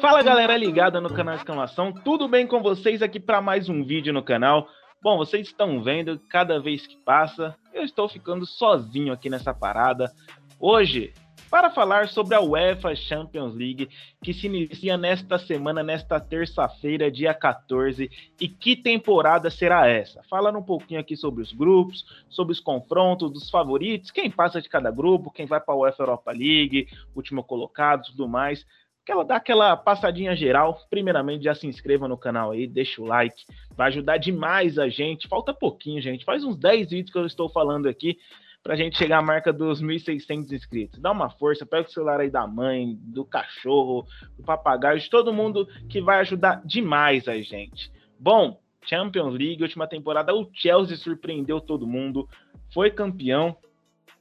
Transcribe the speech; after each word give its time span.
Fala 0.00 0.22
galera 0.22 0.56
ligada 0.56 1.00
no 1.00 1.12
canal 1.12 1.34
Exclamação, 1.34 1.92
tudo 1.92 2.28
bem 2.28 2.46
com 2.46 2.62
vocês 2.62 3.02
aqui 3.02 3.18
para 3.18 3.40
mais 3.40 3.68
um 3.68 3.82
vídeo 3.82 4.12
no 4.12 4.22
canal? 4.22 4.68
Bom, 5.02 5.16
vocês 5.16 5.48
estão 5.48 5.82
vendo, 5.82 6.20
cada 6.28 6.60
vez 6.60 6.86
que 6.86 6.96
passa, 7.04 7.56
eu 7.74 7.82
estou 7.82 8.08
ficando 8.08 8.46
sozinho 8.46 9.12
aqui 9.12 9.28
nessa 9.28 9.52
parada. 9.52 10.12
Hoje 10.60 11.12
para 11.50 11.70
falar 11.70 12.08
sobre 12.08 12.34
a 12.34 12.40
UEFA 12.40 12.94
Champions 12.94 13.54
League, 13.54 13.88
que 14.22 14.34
se 14.34 14.46
inicia 14.46 14.96
nesta 14.96 15.38
semana, 15.38 15.82
nesta 15.82 16.18
terça-feira, 16.20 17.10
dia 17.10 17.32
14. 17.32 18.10
E 18.40 18.48
que 18.48 18.76
temporada 18.76 19.50
será 19.50 19.86
essa? 19.86 20.22
Falando 20.24 20.58
um 20.58 20.62
pouquinho 20.62 21.00
aqui 21.00 21.16
sobre 21.16 21.42
os 21.42 21.52
grupos, 21.52 22.04
sobre 22.28 22.52
os 22.52 22.60
confrontos 22.60 23.30
dos 23.32 23.48
favoritos, 23.48 24.10
quem 24.10 24.30
passa 24.30 24.60
de 24.60 24.68
cada 24.68 24.90
grupo, 24.90 25.30
quem 25.30 25.46
vai 25.46 25.60
para 25.60 25.74
a 25.74 25.78
UEFA 25.78 26.02
Europa 26.02 26.32
League, 26.32 26.88
último 27.14 27.44
colocado, 27.44 28.06
tudo 28.06 28.28
mais. 28.28 28.66
Aquela, 29.02 29.24
dá 29.24 29.36
aquela 29.36 29.76
passadinha 29.76 30.34
geral. 30.34 30.80
Primeiramente, 30.90 31.44
já 31.44 31.54
se 31.54 31.66
inscreva 31.66 32.08
no 32.08 32.18
canal 32.18 32.50
aí, 32.50 32.66
deixa 32.66 33.00
o 33.00 33.06
like, 33.06 33.44
vai 33.76 33.86
ajudar 33.88 34.16
demais 34.16 34.78
a 34.78 34.88
gente. 34.88 35.28
Falta 35.28 35.54
pouquinho, 35.54 36.02
gente. 36.02 36.24
Faz 36.24 36.42
uns 36.42 36.56
10 36.56 36.90
vídeos 36.90 37.12
que 37.12 37.18
eu 37.18 37.26
estou 37.26 37.48
falando 37.48 37.88
aqui 37.88 38.18
para 38.66 38.74
a 38.74 38.76
gente 38.76 38.98
chegar 38.98 39.18
à 39.18 39.22
marca 39.22 39.52
dos 39.52 39.80
1.600 39.80 40.50
inscritos. 40.50 40.98
Dá 40.98 41.12
uma 41.12 41.30
força, 41.30 41.64
pega 41.64 41.86
o 41.88 41.92
celular 41.92 42.18
aí 42.18 42.28
da 42.28 42.48
mãe, 42.48 42.98
do 43.00 43.24
cachorro, 43.24 44.04
do 44.36 44.42
papagaio, 44.42 44.98
de 44.98 45.08
todo 45.08 45.32
mundo 45.32 45.68
que 45.88 46.00
vai 46.00 46.18
ajudar 46.18 46.62
demais 46.64 47.28
a 47.28 47.40
gente. 47.40 47.92
Bom, 48.18 48.60
Champions 48.82 49.34
League, 49.34 49.62
última 49.62 49.86
temporada, 49.86 50.34
o 50.34 50.50
Chelsea 50.52 50.96
surpreendeu 50.96 51.60
todo 51.60 51.86
mundo, 51.86 52.28
foi 52.74 52.90
campeão. 52.90 53.56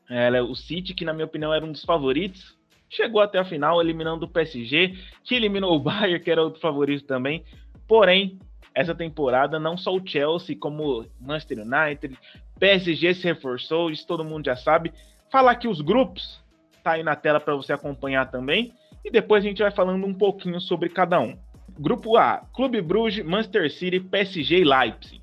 É, 0.08 0.40
o 0.40 0.54
City, 0.54 0.94
que 0.94 1.06
na 1.06 1.12
minha 1.12 1.26
opinião 1.26 1.52
era 1.52 1.66
um 1.66 1.72
dos 1.72 1.84
favoritos, 1.84 2.56
chegou 2.88 3.22
até 3.22 3.40
a 3.40 3.46
final, 3.46 3.82
eliminando 3.82 4.28
o 4.28 4.30
PSG, 4.30 4.94
que 5.24 5.34
eliminou 5.34 5.76
o 5.76 5.80
Bayern, 5.80 6.20
que 6.24 6.30
era 6.30 6.44
outro 6.44 6.62
favorito 6.62 7.04
também. 7.08 7.44
Porém, 7.88 8.38
essa 8.76 8.94
temporada, 8.94 9.58
não 9.58 9.76
só 9.76 9.92
o 9.92 10.08
Chelsea, 10.08 10.56
como 10.56 11.04
Manchester 11.20 11.62
United, 11.62 12.16
PSG 12.60 13.14
se 13.14 13.24
reforçou, 13.24 13.92
isso 13.92 14.08
todo 14.08 14.24
mundo 14.24 14.46
já 14.46 14.56
sabe. 14.56 14.94
Falar 15.32 15.52
aqui 15.52 15.68
os 15.68 15.82
grupos, 15.82 16.42
tá 16.84 16.94
aí 16.94 17.04
na 17.04 17.16
tela 17.16 17.40
para 17.40 17.56
você 17.56 17.74
acompanhar 17.74 18.30
também. 18.32 18.74
E 19.04 19.12
depois 19.12 19.44
a 19.44 19.48
gente 19.48 19.62
vai 19.62 19.72
falando 19.72 20.06
um 20.06 20.14
pouquinho 20.14 20.60
sobre 20.62 20.90
cada 20.90 21.20
um. 21.20 21.38
Grupo 21.78 22.16
A, 22.18 22.38
Clube 22.54 22.82
Bruges, 22.82 23.26
Manchester 23.26 23.72
City, 23.72 24.00
PSG 24.00 24.60
e 24.60 24.64
Leipzig. 24.64 25.22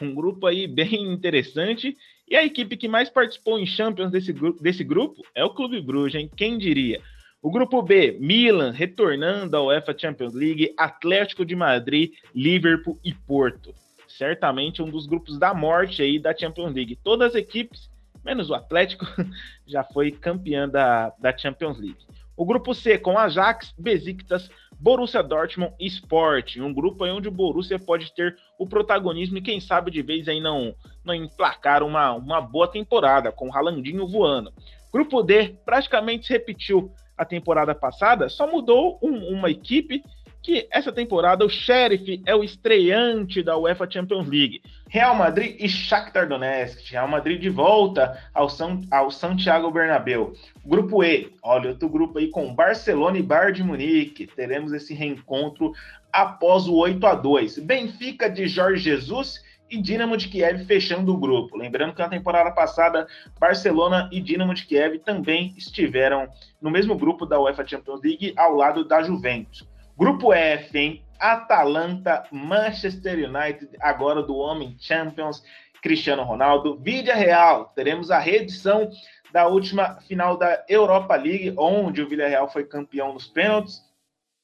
Um 0.00 0.14
grupo 0.14 0.46
aí 0.46 0.66
bem 0.66 1.12
interessante. 1.12 1.96
E 2.28 2.34
a 2.34 2.44
equipe 2.44 2.76
que 2.76 2.88
mais 2.88 3.08
participou 3.08 3.58
em 3.58 3.66
Champions 3.66 4.10
desse, 4.10 4.32
desse 4.60 4.82
grupo 4.82 5.22
é 5.34 5.44
o 5.44 5.50
Clube 5.50 5.80
Bruges, 5.80 6.20
hein? 6.20 6.30
Quem 6.36 6.58
diria? 6.58 7.00
O 7.40 7.50
grupo 7.50 7.82
B, 7.82 8.16
Milan 8.20 8.70
retornando 8.70 9.56
à 9.56 9.62
UEFA 9.62 9.96
Champions 9.96 10.34
League, 10.34 10.72
Atlético 10.76 11.44
de 11.44 11.54
Madrid, 11.54 12.12
Liverpool 12.34 12.98
e 13.04 13.12
Porto 13.12 13.74
certamente 14.16 14.82
um 14.82 14.90
dos 14.90 15.06
grupos 15.06 15.38
da 15.38 15.54
morte 15.54 16.02
aí 16.02 16.18
da 16.18 16.36
Champions 16.36 16.74
League. 16.74 16.96
Todas 16.96 17.30
as 17.30 17.34
equipes, 17.34 17.90
menos 18.24 18.50
o 18.50 18.54
Atlético, 18.54 19.06
já 19.66 19.82
foi 19.84 20.10
campeã 20.10 20.68
da, 20.68 21.12
da 21.18 21.36
Champions 21.36 21.78
League. 21.78 22.06
O 22.36 22.44
grupo 22.44 22.74
C 22.74 22.98
com 22.98 23.18
Ajax, 23.18 23.74
Besiktas, 23.78 24.50
Borussia 24.82 25.22
Dortmund 25.22 25.74
e 25.78 25.86
Sport, 25.86 26.56
um 26.56 26.72
grupo 26.74 27.04
aí 27.04 27.10
onde 27.10 27.28
o 27.28 27.32
Borussia 27.32 27.78
pode 27.78 28.12
ter 28.14 28.36
o 28.58 28.66
protagonismo 28.66 29.38
e 29.38 29.42
quem 29.42 29.60
sabe 29.60 29.90
de 29.90 30.02
vez 30.02 30.26
aí 30.26 30.40
não 30.40 30.74
não 31.04 31.14
emplacar 31.14 31.82
uma, 31.82 32.12
uma 32.12 32.40
boa 32.40 32.66
temporada 32.66 33.30
com 33.30 33.46
o 33.46 33.50
Ralandinho 33.50 34.06
voando. 34.08 34.52
Grupo 34.92 35.22
D 35.22 35.56
praticamente 35.64 36.32
repetiu 36.32 36.92
a 37.16 37.24
temporada 37.24 37.74
passada, 37.74 38.28
só 38.28 38.46
mudou 38.50 38.98
um, 39.02 39.28
uma 39.28 39.50
equipe 39.50 40.02
que 40.42 40.66
essa 40.70 40.90
temporada 40.90 41.44
o 41.44 41.48
Sheriff 41.48 42.20
é 42.26 42.34
o 42.34 42.42
estreante 42.42 43.42
da 43.42 43.56
UEFA 43.56 43.88
Champions 43.88 44.26
League. 44.26 44.60
Real 44.88 45.14
Madrid 45.14 45.56
e 45.58 45.68
Shakhtar 45.68 46.28
Donetsk. 46.28 46.90
Real 46.90 47.08
Madrid 47.08 47.40
de 47.40 47.48
volta 47.48 48.20
ao, 48.34 48.48
São, 48.48 48.80
ao 48.90 49.10
Santiago 49.10 49.70
Bernabéu. 49.70 50.32
Grupo 50.66 51.04
E, 51.04 51.32
olha, 51.42 51.70
outro 51.70 51.88
grupo 51.88 52.18
aí 52.18 52.28
com 52.28 52.52
Barcelona 52.52 53.18
e 53.18 53.22
Bayern 53.22 53.52
de 53.52 53.62
Munique. 53.62 54.26
Teremos 54.26 54.72
esse 54.72 54.92
reencontro 54.92 55.72
após 56.12 56.66
o 56.66 56.74
8 56.74 57.06
a 57.06 57.14
2 57.14 57.60
Benfica 57.60 58.28
de 58.28 58.46
Jorge 58.46 58.82
Jesus 58.82 59.40
e 59.70 59.80
Dinamo 59.80 60.18
de 60.18 60.28
Kiev 60.28 60.66
fechando 60.66 61.14
o 61.14 61.16
grupo. 61.16 61.56
Lembrando 61.56 61.94
que 61.94 62.02
na 62.02 62.08
temporada 62.08 62.50
passada, 62.50 63.06
Barcelona 63.40 64.10
e 64.12 64.20
Dinamo 64.20 64.52
de 64.52 64.66
Kiev 64.66 64.98
também 64.98 65.54
estiveram 65.56 66.28
no 66.60 66.70
mesmo 66.70 66.94
grupo 66.94 67.24
da 67.24 67.40
UEFA 67.40 67.66
Champions 67.66 68.02
League 68.02 68.34
ao 68.36 68.54
lado 68.54 68.84
da 68.84 69.02
Juventus. 69.02 69.66
Grupo 69.96 70.32
F, 70.32 70.78
hein? 70.78 71.02
Atalanta, 71.18 72.26
Manchester 72.32 73.28
United, 73.28 73.76
agora 73.80 74.22
do 74.22 74.36
Homem 74.36 74.76
Champions, 74.80 75.42
Cristiano 75.80 76.22
Ronaldo. 76.22 76.76
Vídea 76.78 77.14
Real, 77.14 77.72
teremos 77.74 78.10
a 78.10 78.18
reedição 78.18 78.90
da 79.32 79.46
última 79.46 80.00
final 80.02 80.36
da 80.36 80.64
Europa 80.68 81.16
League, 81.16 81.54
onde 81.56 82.02
o 82.02 82.08
Villarreal 82.08 82.50
foi 82.50 82.64
campeão 82.64 83.12
nos 83.12 83.26
pênaltis. 83.26 83.82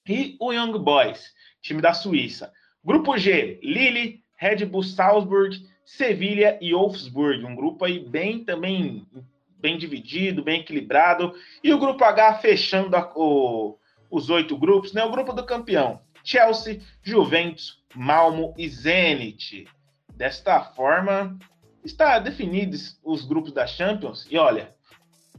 E 0.08 0.36
o 0.40 0.52
Young 0.52 0.78
Boys, 0.78 1.32
time 1.60 1.82
da 1.82 1.92
Suíça. 1.92 2.52
Grupo 2.84 3.18
G, 3.18 3.60
Lille, 3.62 4.22
Red 4.36 4.64
Bull 4.64 4.82
Salzburg, 4.82 5.56
Sevilha 5.84 6.58
e 6.60 6.72
Wolfsburg. 6.72 7.44
Um 7.44 7.54
grupo 7.54 7.84
aí 7.84 7.98
bem 7.98 8.44
também 8.44 9.06
bem 9.60 9.76
dividido, 9.76 10.42
bem 10.42 10.60
equilibrado. 10.60 11.34
E 11.62 11.72
o 11.72 11.78
grupo 11.78 12.04
H 12.04 12.34
fechando 12.38 12.96
a, 12.96 13.12
o, 13.16 13.76
os 14.10 14.30
oito 14.30 14.56
grupos, 14.56 14.92
né? 14.92 15.04
O 15.04 15.10
grupo 15.10 15.32
do 15.32 15.44
campeão: 15.44 16.00
Chelsea, 16.24 16.80
Juventus, 17.02 17.82
Malmo 17.94 18.54
e 18.56 18.68
Zenit. 18.68 19.66
Desta 20.14 20.60
forma, 20.60 21.38
está 21.84 22.18
definidos 22.18 22.98
os 23.04 23.24
grupos 23.24 23.52
da 23.52 23.66
Champions. 23.66 24.26
E 24.30 24.36
olha, 24.36 24.74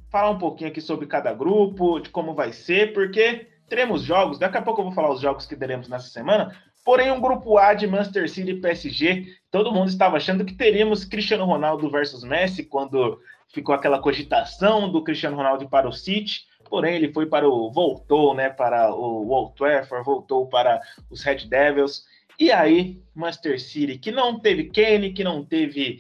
falar 0.10 0.30
um 0.30 0.38
pouquinho 0.38 0.70
aqui 0.70 0.82
sobre 0.82 1.06
cada 1.06 1.34
grupo, 1.34 2.00
de 2.00 2.10
como 2.10 2.34
vai 2.34 2.52
ser, 2.52 2.94
porque 2.94 3.48
teremos 3.68 4.02
jogos. 4.04 4.40
Daqui 4.40 4.58
a 4.58 4.62
pouco 4.62 4.82
eu 4.82 4.86
vou 4.86 4.94
falar 4.94 5.12
os 5.12 5.22
jogos 5.22 5.46
que 5.46 5.56
teremos 5.56 5.88
nessa 5.88 6.10
semana. 6.10 6.56
Porém, 6.84 7.12
um 7.12 7.22
grupo 7.22 7.58
A 7.58 7.74
de 7.74 7.86
Manchester 7.86 8.30
City 8.30 8.52
e 8.52 8.62
PSG, 8.62 9.28
todo 9.52 9.72
mundo 9.72 9.90
estava 9.90 10.18
achando 10.18 10.44
que 10.44 10.56
teríamos 10.56 11.06
Cristiano 11.06 11.46
Ronaldo 11.46 11.90
versus 11.90 12.24
Messi 12.24 12.64
quando 12.64 13.20
ficou 13.54 13.76
aquela 13.76 14.00
cogitação 14.00 14.92
do 14.92 15.04
Cristiano 15.04 15.36
Ronaldo 15.36 15.70
para 15.70 15.88
o 15.88 15.94
City 15.94 16.49
porém 16.70 16.96
ele 16.96 17.12
foi 17.12 17.26
para 17.26 17.48
o 17.48 17.72
voltou, 17.72 18.34
né, 18.34 18.50
para 18.50 18.94
o 18.94 19.30
Old 19.30 19.56
Trafford, 19.56 20.06
voltou 20.06 20.48
para 20.48 20.82
os 21.10 21.24
Red 21.24 21.48
Devils. 21.48 22.06
E 22.40 22.52
aí, 22.52 23.02
Manchester 23.14 23.60
City, 23.60 23.98
que 23.98 24.12
não 24.12 24.40
teve 24.40 24.66
Kane, 24.66 25.12
que 25.12 25.24
não 25.24 25.44
teve 25.44 26.00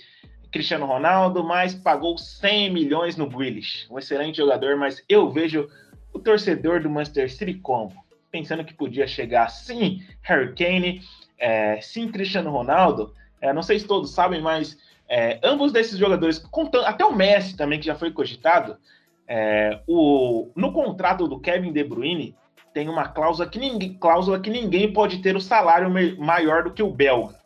Cristiano 0.52 0.86
Ronaldo, 0.86 1.44
mas 1.44 1.76
pagou 1.76 2.18
100 2.18 2.72
milhões 2.72 3.18
no 3.18 3.30
Grealish. 3.30 3.88
Um 3.92 4.00
excelente 4.00 4.38
jogador, 4.38 4.78
mas 4.78 5.04
eu 5.10 5.30
vejo 5.30 5.68
o 6.14 6.20
torcedor 6.20 6.82
do 6.82 6.90
Manchester 6.90 7.32
City 7.32 7.56
como 7.56 7.94
pensando 8.32 8.64
que 8.64 8.74
podia 8.74 9.08
chegar 9.08 9.50
sim 9.50 10.04
Harry 10.22 10.54
Kane, 10.54 11.02
é, 11.38 11.80
sim 11.82 12.10
Cristiano 12.10 12.52
Ronaldo. 12.52 13.14
É, 13.42 13.54
não 13.54 13.64
sei 13.64 13.80
se 13.80 13.88
todos 13.88 14.14
sabem, 14.14 14.42
mas 14.42 14.78
é, 15.08 15.40
ambos 15.44 15.72
desses 15.72 15.98
jogadores, 15.98 16.40
contando, 16.40 16.86
até 16.86 17.04
o 17.04 17.16
Messi 17.16 17.56
também, 17.56 17.80
que 17.80 17.86
já 17.86 17.96
foi 17.96 18.12
cogitado, 18.12 18.78
é, 19.30 19.80
o, 19.88 20.52
no 20.56 20.74
contrato 20.74 21.28
do 21.28 21.40
Kevin 21.40 21.72
De 21.72 21.84
Bruyne 21.84 22.36
tem 22.74 22.90
uma 22.90 23.08
cláusula 23.08 23.48
que 23.48 23.60
ninguém, 23.60 23.94
cláusula 23.94 24.40
que 24.40 24.50
ninguém 24.50 24.92
pode 24.92 25.22
ter 25.22 25.36
o 25.36 25.42
salário 25.42 25.88
maior 26.20 26.64
do 26.64 26.74
que 26.74 26.82
o 26.82 26.92
belga. 26.92 27.38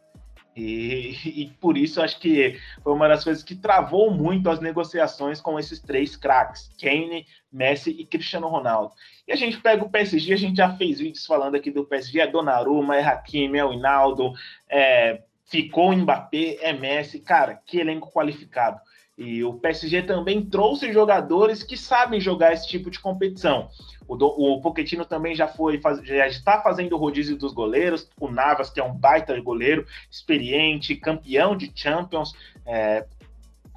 E, 0.55 1.17
e, 1.43 1.49
por 1.59 1.77
isso 1.77 2.01
acho 2.01 2.19
que 2.19 2.57
foi 2.81 2.93
uma 2.93 3.09
das 3.09 3.25
coisas 3.25 3.43
que 3.43 3.55
travou 3.55 4.11
muito 4.11 4.49
as 4.49 4.61
negociações 4.61 5.41
com 5.41 5.59
esses 5.59 5.81
três 5.81 6.15
craques, 6.15 6.71
Kane, 6.79 7.25
Messi 7.51 7.89
e 7.91 8.05
Cristiano 8.05 8.47
Ronaldo. 8.47 8.93
E 9.27 9.33
a 9.33 9.35
gente 9.35 9.59
pega 9.59 9.83
o 9.83 9.89
PSG, 9.89 10.33
a 10.33 10.37
gente 10.37 10.57
já 10.57 10.73
fez 10.77 10.99
vídeos 10.99 11.25
falando 11.25 11.55
aqui 11.55 11.69
do 11.69 11.83
PSG, 11.83 12.21
é 12.21 12.27
Donnarumma, 12.27 12.95
é 12.95 13.03
Hakimi, 13.03 13.57
é 13.59 13.65
o 13.65 13.73
Hinaldo, 13.73 14.31
é, 14.69 15.21
ficou 15.45 15.91
Mbappé, 15.93 16.59
é 16.61 16.71
Messi, 16.71 17.19
cara, 17.19 17.59
que 17.65 17.79
elenco 17.79 18.09
qualificado. 18.09 18.79
E 19.17 19.43
o 19.43 19.53
PSG 19.53 20.01
também 20.03 20.43
trouxe 20.43 20.91
jogadores 20.91 21.61
que 21.61 21.77
sabem 21.77 22.19
jogar 22.19 22.51
esse 22.51 22.67
tipo 22.67 22.89
de 22.89 22.99
competição. 22.99 23.69
O, 24.07 24.15
do, 24.15 24.27
o 24.27 24.59
Pochettino 24.59 25.05
também 25.05 25.35
já 25.35 25.47
foi 25.47 25.79
já 26.03 26.27
está 26.27 26.61
fazendo 26.61 26.93
o 26.93 26.97
rodízio 26.97 27.37
dos 27.37 27.53
goleiros. 27.53 28.09
O 28.19 28.27
Navas, 28.27 28.71
que 28.71 28.79
é 28.79 28.83
um 28.83 28.93
baita 28.93 29.39
goleiro, 29.39 29.85
experiente, 30.09 30.95
campeão 30.95 31.55
de 31.55 31.71
Champions 31.75 32.33
é, 32.65 33.05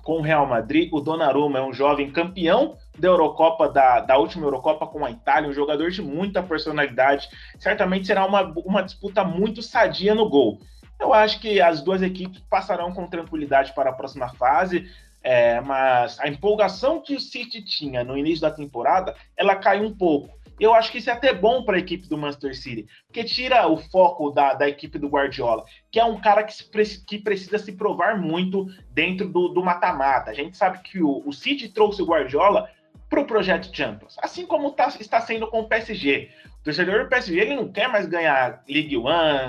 com 0.02 0.18
o 0.18 0.22
Real 0.22 0.46
Madrid. 0.46 0.88
O 0.90 1.00
Donnarumma 1.00 1.58
é 1.58 1.62
um 1.62 1.72
jovem 1.72 2.10
campeão 2.10 2.78
da 2.98 3.08
Eurocopa, 3.08 3.68
da, 3.68 4.00
da 4.00 4.16
última 4.16 4.46
Eurocopa 4.46 4.86
com 4.86 5.04
a 5.04 5.10
Itália, 5.10 5.50
um 5.50 5.52
jogador 5.52 5.90
de 5.90 6.00
muita 6.00 6.42
personalidade. 6.42 7.28
Certamente 7.58 8.06
será 8.06 8.24
uma, 8.24 8.42
uma 8.64 8.82
disputa 8.82 9.22
muito 9.22 9.60
sadia 9.60 10.14
no 10.14 10.30
gol. 10.30 10.58
Eu 10.98 11.12
acho 11.12 11.40
que 11.40 11.60
as 11.60 11.82
duas 11.82 12.00
equipes 12.00 12.40
passarão 12.48 12.90
com 12.90 13.06
tranquilidade 13.06 13.74
para 13.74 13.90
a 13.90 13.92
próxima 13.92 14.30
fase 14.30 14.88
é, 15.26 15.60
mas 15.60 16.20
a 16.20 16.28
empolgação 16.28 17.00
que 17.00 17.16
o 17.16 17.20
City 17.20 17.60
tinha 17.60 18.04
no 18.04 18.16
início 18.16 18.42
da 18.42 18.50
temporada, 18.50 19.12
ela 19.36 19.56
caiu 19.56 19.82
um 19.82 19.92
pouco. 19.92 20.30
Eu 20.58 20.72
acho 20.72 20.92
que 20.92 20.98
isso 20.98 21.10
é 21.10 21.12
até 21.12 21.34
bom 21.34 21.64
para 21.64 21.74
a 21.74 21.80
equipe 21.80 22.08
do 22.08 22.16
Manchester 22.16 22.56
City, 22.56 22.86
porque 23.08 23.24
tira 23.24 23.66
o 23.66 23.76
foco 23.76 24.30
da, 24.30 24.54
da 24.54 24.68
equipe 24.68 25.00
do 25.00 25.08
Guardiola, 25.08 25.64
que 25.90 25.98
é 25.98 26.04
um 26.04 26.20
cara 26.20 26.44
que, 26.44 26.54
se, 26.54 27.04
que 27.04 27.18
precisa 27.18 27.58
se 27.58 27.72
provar 27.72 28.16
muito 28.16 28.66
dentro 28.92 29.28
do 29.28 29.64
mata-mata. 29.64 30.30
A 30.30 30.34
gente 30.34 30.56
sabe 30.56 30.78
que 30.78 31.02
o, 31.02 31.20
o 31.26 31.32
City 31.32 31.68
trouxe 31.70 32.00
o 32.00 32.06
Guardiola 32.06 32.70
para 33.10 33.20
o 33.20 33.26
projeto 33.26 33.76
Champions, 33.76 34.16
assim 34.22 34.46
como 34.46 34.70
tá, 34.70 34.86
está 35.00 35.20
sendo 35.20 35.48
com 35.48 35.58
o 35.58 35.68
PSG. 35.68 36.30
O 36.60 36.64
torcedor 36.66 37.02
do 37.02 37.08
PSG 37.08 37.40
ele 37.40 37.56
não 37.56 37.68
quer 37.68 37.88
mais 37.88 38.06
ganhar 38.06 38.62
Ligue 38.68 38.96
1, 38.96 39.02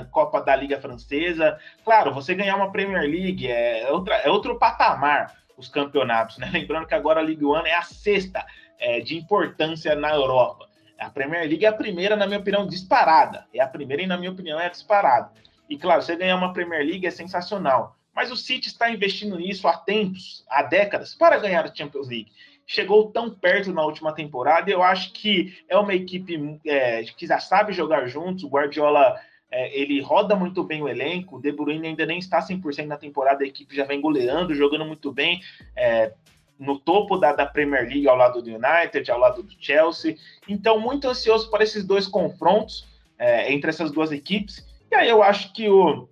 Copa 0.10 0.42
da 0.42 0.56
Liga 0.56 0.82
Francesa. 0.82 1.60
Claro, 1.86 2.12
você 2.12 2.34
ganhar 2.34 2.56
uma 2.56 2.72
Premier 2.72 3.04
League 3.04 3.48
é, 3.48 3.92
outra, 3.92 4.16
é 4.16 4.30
outro 4.30 4.58
patamar 4.58 5.38
os 5.58 5.68
campeonatos, 5.68 6.38
né? 6.38 6.50
Lembrando 6.54 6.88
que 6.88 6.94
agora 6.94 7.20
a 7.20 7.24
Ligue 7.24 7.44
1 7.44 7.66
é 7.66 7.74
a 7.74 7.82
sexta 7.82 8.46
é, 8.80 9.02
de 9.02 9.18
importância 9.18 9.96
na 9.96 10.14
Europa. 10.14 10.68
A 11.00 11.10
Premier 11.10 11.48
League 11.48 11.66
é 11.66 11.68
a 11.68 11.74
primeira, 11.74 12.16
na 12.16 12.26
minha 12.26 12.40
opinião, 12.40 12.66
disparada. 12.66 13.46
É 13.54 13.62
a 13.62 13.68
primeira 13.68 14.02
e, 14.02 14.08
na 14.08 14.18
minha 14.18 14.32
opinião, 14.32 14.60
é 14.60 14.70
disparada. 14.70 15.32
E, 15.70 15.78
claro, 15.78 16.02
você 16.02 16.16
ganhar 16.16 16.36
uma 16.36 16.54
Premier 16.54 16.86
League 16.86 17.06
é 17.06 17.12
sensacional. 17.12 17.96
Mas 18.16 18.32
o 18.32 18.36
City 18.36 18.68
está 18.68 18.90
investindo 18.90 19.38
nisso 19.38 19.68
há 19.68 19.78
tempos, 19.78 20.44
há 20.50 20.64
décadas, 20.64 21.14
para 21.14 21.38
ganhar 21.38 21.66
a 21.66 21.74
Champions 21.74 22.08
League. 22.08 22.32
Chegou 22.66 23.12
tão 23.12 23.30
perto 23.30 23.72
na 23.72 23.84
última 23.84 24.12
temporada, 24.14 24.70
eu 24.70 24.82
acho 24.82 25.14
que 25.14 25.56
é 25.70 25.78
uma 25.78 25.94
equipe 25.94 26.60
é, 26.66 27.04
que 27.04 27.28
já 27.28 27.40
sabe 27.40 27.74
jogar 27.74 28.08
juntos. 28.08 28.44
O 28.44 28.50
Guardiola 28.50 29.22
é, 29.52 29.78
ele 29.80 30.02
roda 30.02 30.36
muito 30.36 30.64
bem 30.64 30.82
o 30.82 30.90
elenco. 30.90 31.38
O 31.38 31.42
De 31.42 31.52
Bruyne 31.52 31.88
ainda 31.88 32.06
nem 32.06 32.20
está 32.20 32.40
100% 32.40 32.86
na 32.86 32.98
temporada, 32.98 33.44
a 33.44 33.48
equipe 33.48 33.76
já 33.76 33.86
vem 33.86 34.02
goleando, 34.02 34.54
jogando 34.54 34.86
muito 34.86 35.12
bem. 35.12 35.42
É, 35.76 36.14
no 36.60 36.80
topo 36.80 37.18
da, 37.18 37.34
da, 37.34 37.46
Premier 37.46 37.84
League 37.84 38.08
ao 38.08 38.16
lado 38.16 38.42
do 38.42 38.50
United, 38.50 39.10
ao 39.12 39.20
lado 39.20 39.44
do 39.44 39.54
Chelsea. 39.60 40.18
Então, 40.48 40.80
muito 40.80 41.08
ansioso 41.08 41.50
para 41.52 41.64
esses 41.64 41.86
dois 41.86 42.08
confrontos 42.08 42.88
é, 43.18 43.54
entre 43.54 43.70
essas 43.70 43.92
duas 43.92 44.12
equipes. 44.12 44.66
E 44.92 44.96
aí 44.96 45.08
eu 45.08 45.22
acho 45.22 45.54
que 45.54 45.70
o, 45.70 46.08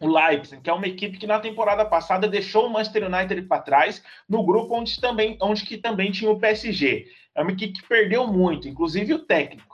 o 0.00 0.06
Leipzig, 0.06 0.60
que 0.60 0.68
é 0.68 0.72
uma 0.72 0.86
equipe 0.86 1.18
que 1.18 1.26
na 1.26 1.40
temporada 1.40 1.84
passada 1.84 2.28
deixou 2.28 2.66
o 2.66 2.70
Manchester 2.70 3.04
United 3.06 3.42
para 3.42 3.62
trás, 3.62 4.02
no 4.28 4.44
grupo 4.44 4.74
onde, 4.74 5.00
também, 5.00 5.36
onde 5.40 5.64
que 5.64 5.78
também 5.78 6.10
tinha 6.12 6.30
o 6.30 6.38
PSG. 6.38 7.06
É 7.34 7.42
uma 7.42 7.52
equipe 7.52 7.80
que 7.80 7.88
perdeu 7.88 8.26
muito, 8.26 8.68
inclusive 8.68 9.14
o 9.14 9.18
técnico. 9.18 9.65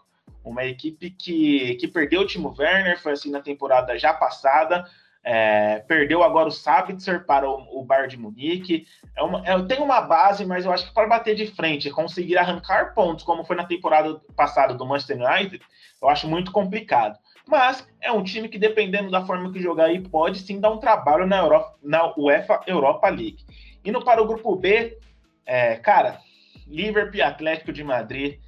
Uma 0.45 0.65
equipe 0.65 1.11
que, 1.11 1.75
que 1.77 1.87
perdeu 1.87 2.23
o 2.23 2.27
Timo 2.27 2.55
Werner, 2.59 3.01
foi 3.01 3.13
assim 3.13 3.31
na 3.31 3.41
temporada 3.41 3.99
já 3.99 4.13
passada, 4.13 4.85
é, 5.25 5.79
perdeu 5.87 6.23
agora 6.23 6.49
o 6.49 6.53
Sabitzer 6.53 7.25
para 7.25 7.49
o, 7.49 7.81
o 7.81 7.85
Bayern 7.85 8.11
de 8.11 8.17
Munique. 8.17 8.87
É 9.17 9.23
uma, 9.23 9.47
é, 9.47 9.63
tem 9.63 9.81
uma 9.81 10.01
base, 10.01 10.45
mas 10.45 10.65
eu 10.65 10.73
acho 10.73 10.87
que 10.87 10.95
para 10.95 11.07
bater 11.07 11.37
de 11.37 11.47
frente, 11.47 11.91
conseguir 11.91 12.37
arrancar 12.37 12.95
pontos, 12.95 13.25
como 13.25 13.45
foi 13.45 13.55
na 13.55 13.65
temporada 13.65 14.21
passada 14.37 14.75
do 14.75 14.85
Manchester 14.85 15.19
United, 15.19 15.63
eu 16.01 16.09
acho 16.09 16.27
muito 16.27 16.51
complicado. 16.51 17.19
Mas 17.47 17.87
é 18.01 18.11
um 18.11 18.23
time 18.23 18.49
que, 18.49 18.59
dependendo 18.59 19.11
da 19.11 19.25
forma 19.25 19.53
que 19.53 19.61
jogar 19.61 19.87
aí, 19.87 20.01
pode 20.01 20.41
sim 20.41 20.61
dar 20.61 20.71
um 20.71 20.79
trabalho 20.79 21.27
na, 21.27 21.39
Europa, 21.39 21.77
na 21.83 22.15
UEFA 22.17 22.61
Europa 22.67 23.09
League. 23.09 23.45
Indo 23.85 24.03
para 24.05 24.23
o 24.23 24.27
grupo 24.27 24.55
B, 24.57 24.99
é, 25.45 25.77
cara, 25.77 26.21
Liverpool 26.67 27.17
e 27.17 27.23
Atlético 27.23 27.73
de 27.73 27.83
Madrid. 27.83 28.39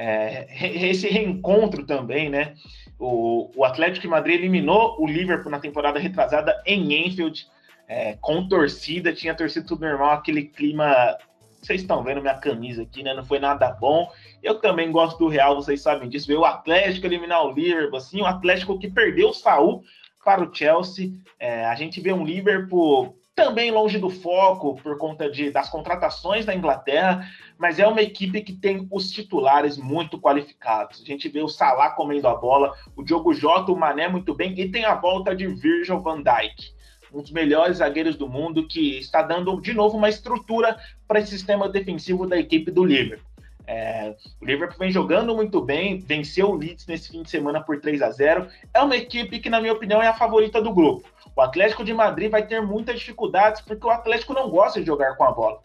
É, 0.00 0.46
esse 0.86 1.08
reencontro 1.08 1.84
também, 1.84 2.30
né? 2.30 2.54
O, 2.96 3.50
o 3.56 3.64
Atlético 3.64 4.02
de 4.02 4.08
Madrid 4.08 4.38
eliminou 4.38 4.96
o 4.96 5.04
Liverpool 5.04 5.50
na 5.50 5.58
temporada 5.58 5.98
retrasada 5.98 6.62
em 6.64 7.04
Enfield, 7.04 7.48
é, 7.88 8.16
com 8.20 8.46
torcida, 8.46 9.12
tinha 9.12 9.34
torcida 9.34 9.66
tudo 9.66 9.84
normal, 9.84 10.12
aquele 10.12 10.44
clima. 10.44 11.18
Vocês 11.60 11.80
estão 11.80 12.04
vendo 12.04 12.20
minha 12.20 12.38
camisa 12.38 12.84
aqui, 12.84 13.02
né? 13.02 13.12
Não 13.12 13.24
foi 13.24 13.40
nada 13.40 13.72
bom. 13.72 14.08
Eu 14.40 14.60
também 14.60 14.92
gosto 14.92 15.18
do 15.18 15.26
Real, 15.26 15.56
vocês 15.56 15.82
sabem 15.82 16.08
disso. 16.08 16.28
Ver 16.28 16.36
o 16.36 16.44
Atlético 16.44 17.06
eliminar 17.06 17.44
o 17.44 17.52
Liverpool, 17.52 17.98
assim, 17.98 18.20
o 18.20 18.26
Atlético 18.26 18.78
que 18.78 18.88
perdeu 18.88 19.30
o 19.30 19.34
Saul 19.34 19.82
para 20.24 20.44
o 20.44 20.54
Chelsea. 20.54 21.10
É, 21.40 21.64
a 21.64 21.74
gente 21.74 22.00
vê 22.00 22.12
um 22.12 22.24
Liverpool 22.24 23.18
também 23.38 23.70
longe 23.70 23.98
do 23.98 24.10
foco 24.10 24.74
por 24.82 24.98
conta 24.98 25.30
de, 25.30 25.48
das 25.50 25.68
contratações 25.68 26.44
da 26.44 26.52
Inglaterra, 26.52 27.24
mas 27.58 27.78
é 27.78 27.86
uma 27.86 28.00
equipe 28.00 28.40
que 28.40 28.52
tem 28.52 28.86
os 28.90 29.10
titulares 29.10 29.76
muito 29.76 30.18
qualificados. 30.18 31.02
A 31.02 31.04
gente 31.04 31.28
vê 31.28 31.42
o 31.42 31.48
Salah 31.48 31.90
comendo 31.90 32.28
a 32.28 32.34
bola, 32.34 32.72
o 32.96 33.02
Diogo 33.02 33.34
Jota, 33.34 33.72
o 33.72 33.76
Mané 33.76 34.08
muito 34.08 34.32
bem, 34.32 34.58
e 34.58 34.70
tem 34.70 34.84
a 34.84 34.94
volta 34.94 35.34
de 35.34 35.46
Virgil 35.48 36.00
van 36.00 36.22
Dijk, 36.22 36.72
um 37.12 37.20
dos 37.20 37.32
melhores 37.32 37.78
zagueiros 37.78 38.16
do 38.16 38.28
mundo, 38.28 38.68
que 38.68 38.98
está 38.98 39.22
dando 39.22 39.60
de 39.60 39.74
novo 39.74 39.96
uma 39.96 40.08
estrutura 40.08 40.78
para 41.06 41.18
esse 41.18 41.30
sistema 41.30 41.68
defensivo 41.68 42.26
da 42.26 42.38
equipe 42.38 42.70
do 42.70 42.84
Liverpool. 42.84 43.26
É, 43.70 44.14
o 44.40 44.46
Liverpool 44.46 44.78
vem 44.78 44.90
jogando 44.90 45.34
muito 45.34 45.60
bem, 45.60 45.98
venceu 45.98 46.48
o 46.48 46.54
Leeds 46.54 46.86
nesse 46.86 47.10
fim 47.10 47.22
de 47.22 47.28
semana 47.28 47.60
por 47.60 47.78
3 47.78 48.00
a 48.00 48.10
0 48.10 48.48
É 48.72 48.80
uma 48.80 48.96
equipe 48.96 49.38
que, 49.40 49.50
na 49.50 49.60
minha 49.60 49.74
opinião, 49.74 50.00
é 50.00 50.08
a 50.08 50.14
favorita 50.14 50.62
do 50.62 50.72
grupo. 50.72 51.06
O 51.36 51.42
Atlético 51.42 51.84
de 51.84 51.92
Madrid 51.92 52.30
vai 52.30 52.46
ter 52.46 52.62
muitas 52.62 52.98
dificuldades 52.98 53.60
porque 53.60 53.86
o 53.86 53.90
Atlético 53.90 54.32
não 54.32 54.48
gosta 54.48 54.80
de 54.80 54.86
jogar 54.86 55.16
com 55.16 55.24
a 55.24 55.32
bola. 55.32 55.60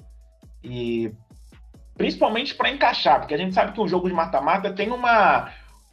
E 0.62 1.14
principalmente 1.98 2.56
para 2.56 2.70
encaixar, 2.70 3.20
porque 3.20 3.34
a 3.34 3.38
gente 3.38 3.54
sabe 3.54 3.72
que 3.74 3.82
um 3.82 3.88
jogo 3.88 4.08
de 4.08 4.14
mata-mata 4.14 4.74
tem 4.74 4.92
uma, 4.92 5.52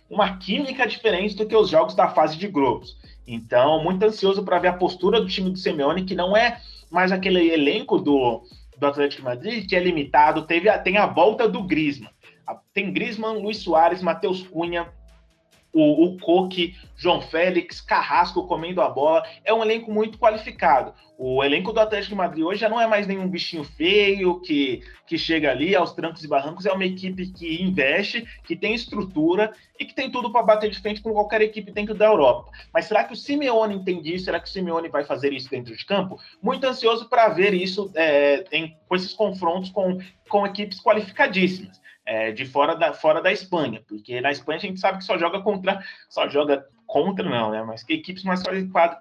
uma 0.08 0.36
química 0.38 0.86
diferente 0.86 1.36
do 1.36 1.46
que 1.46 1.56
os 1.56 1.68
jogos 1.68 1.94
da 1.94 2.08
fase 2.08 2.36
de 2.36 2.48
grupos. 2.48 2.96
Então, 3.26 3.82
muito 3.82 4.02
ansioso 4.02 4.42
para 4.42 4.58
ver 4.58 4.68
a 4.68 4.72
postura 4.72 5.20
do 5.20 5.28
time 5.28 5.50
do 5.50 5.58
Simeone, 5.58 6.04
que 6.04 6.14
não 6.14 6.36
é 6.36 6.60
mais 6.90 7.12
aquele 7.12 7.52
elenco 7.52 7.98
do, 7.98 8.42
do 8.76 8.86
Atlético 8.86 9.22
Madrid, 9.22 9.68
que 9.68 9.76
é 9.76 9.80
limitado. 9.80 10.42
Teve 10.42 10.70
tem 10.78 10.96
a 10.96 11.06
volta 11.06 11.48
do 11.48 11.62
Griezmann. 11.62 12.10
Tem 12.74 12.92
Griezmann, 12.92 13.40
Luiz 13.40 13.58
Soares, 13.58 14.02
Matheus 14.02 14.42
Cunha, 14.42 14.88
o, 15.72 16.04
o 16.04 16.18
Coque, 16.18 16.76
João 16.96 17.20
Félix, 17.20 17.80
Carrasco 17.80 18.46
comendo 18.46 18.80
a 18.80 18.88
bola. 18.88 19.24
É 19.44 19.52
um 19.52 19.62
elenco 19.62 19.92
muito 19.92 20.18
qualificado. 20.18 20.92
O 21.16 21.44
elenco 21.44 21.72
do 21.72 21.80
Atlético 21.80 22.10
de 22.10 22.16
Madrid 22.16 22.44
hoje 22.44 22.60
já 22.60 22.68
não 22.68 22.80
é 22.80 22.86
mais 22.86 23.06
nenhum 23.06 23.28
bichinho 23.28 23.62
feio 23.62 24.40
que, 24.40 24.82
que 25.06 25.18
chega 25.18 25.50
ali 25.50 25.76
aos 25.76 25.92
trancos 25.92 26.24
e 26.24 26.28
barrancos. 26.28 26.64
É 26.64 26.72
uma 26.72 26.84
equipe 26.84 27.26
que 27.26 27.62
investe, 27.62 28.26
que 28.44 28.56
tem 28.56 28.74
estrutura 28.74 29.52
e 29.78 29.84
que 29.84 29.94
tem 29.94 30.10
tudo 30.10 30.32
para 30.32 30.42
bater 30.42 30.70
de 30.70 30.80
frente 30.80 31.02
com 31.02 31.12
qualquer 31.12 31.42
equipe 31.42 31.70
dentro 31.72 31.94
da 31.94 32.06
Europa. 32.06 32.50
Mas 32.72 32.86
será 32.86 33.04
que 33.04 33.12
o 33.12 33.16
Simeone 33.16 33.74
entende 33.74 34.14
isso? 34.14 34.24
Será 34.24 34.40
que 34.40 34.48
o 34.48 34.50
Simeone 34.50 34.88
vai 34.88 35.04
fazer 35.04 35.32
isso 35.32 35.50
dentro 35.50 35.76
de 35.76 35.84
campo? 35.84 36.18
Muito 36.42 36.66
ansioso 36.66 37.08
para 37.08 37.28
ver 37.28 37.52
isso 37.52 37.90
é, 37.94 38.44
em, 38.50 38.76
com 38.88 38.96
esses 38.96 39.12
confrontos 39.12 39.70
com, 39.70 39.98
com 40.28 40.46
equipes 40.46 40.82
qualificadíssimas 40.82 41.80
é, 42.10 42.32
de 42.32 42.44
fora 42.44 42.74
da, 42.74 42.92
fora 42.92 43.22
da 43.22 43.30
Espanha, 43.30 43.84
porque 43.86 44.20
na 44.20 44.32
Espanha 44.32 44.58
a 44.58 44.60
gente 44.60 44.80
sabe 44.80 44.98
que 44.98 45.04
só 45.04 45.16
joga 45.16 45.40
contra, 45.42 45.80
só 46.08 46.28
joga 46.28 46.66
contra 46.84 47.24
não, 47.24 47.52
né? 47.52 47.62
Mas 47.62 47.84
que 47.84 47.94
equipes 47.94 48.24
mais 48.24 48.42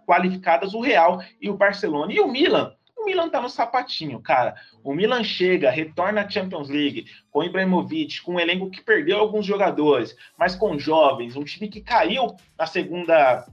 qualificadas, 0.06 0.76
o 0.76 0.80
Real 0.80 1.20
e 1.42 1.50
o 1.50 1.58
Barcelona. 1.58 2.14
E 2.14 2.20
o 2.20 2.28
Milan, 2.28 2.72
o 2.96 3.06
Milan 3.06 3.28
tá 3.28 3.42
no 3.42 3.50
sapatinho, 3.50 4.22
cara. 4.22 4.54
O 4.84 4.94
Milan 4.94 5.24
chega, 5.24 5.72
retorna 5.72 6.22
à 6.22 6.30
Champions 6.30 6.70
League 6.70 7.08
com 7.32 7.44
Ibrahimovic, 7.44 8.22
com 8.22 8.36
um 8.36 8.40
elenco 8.40 8.70
que 8.70 8.84
perdeu 8.84 9.18
alguns 9.18 9.44
jogadores, 9.44 10.16
mas 10.38 10.56
com 10.56 10.78
jovens, 10.78 11.36
um 11.36 11.44
time 11.44 11.68
que 11.68 11.82
caiu 11.82 12.36
na 12.60 12.68
segunda 12.68 13.44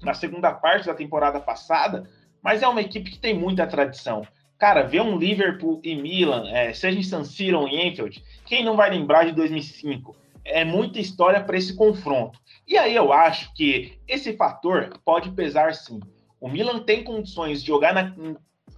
na 0.00 0.14
segunda 0.14 0.52
parte 0.52 0.86
da 0.86 0.94
temporada 0.94 1.40
passada, 1.40 2.08
mas 2.40 2.62
é 2.62 2.68
uma 2.68 2.80
equipe 2.80 3.10
que 3.10 3.18
tem 3.18 3.34
muita 3.34 3.66
tradição. 3.66 4.24
Cara, 4.62 4.84
ver 4.84 5.02
um 5.02 5.18
Liverpool 5.18 5.80
e 5.82 5.96
Milan, 5.96 6.48
é, 6.48 6.72
seja 6.72 6.96
em 6.96 7.02
San 7.02 7.24
Siro 7.24 7.58
ou 7.58 7.66
em 7.66 7.88
Enfield, 7.88 8.22
quem 8.46 8.64
não 8.64 8.76
vai 8.76 8.90
lembrar 8.90 9.24
de 9.24 9.32
2005? 9.32 10.14
É 10.44 10.64
muita 10.64 11.00
história 11.00 11.42
para 11.42 11.58
esse 11.58 11.74
confronto. 11.74 12.38
E 12.64 12.78
aí 12.78 12.94
eu 12.94 13.12
acho 13.12 13.52
que 13.54 13.98
esse 14.06 14.36
fator 14.36 15.00
pode 15.04 15.32
pesar 15.32 15.74
sim. 15.74 15.98
O 16.40 16.48
Milan 16.48 16.78
tem 16.78 17.02
condições 17.02 17.60
de 17.60 17.66
jogar 17.66 17.92
na, 17.92 18.14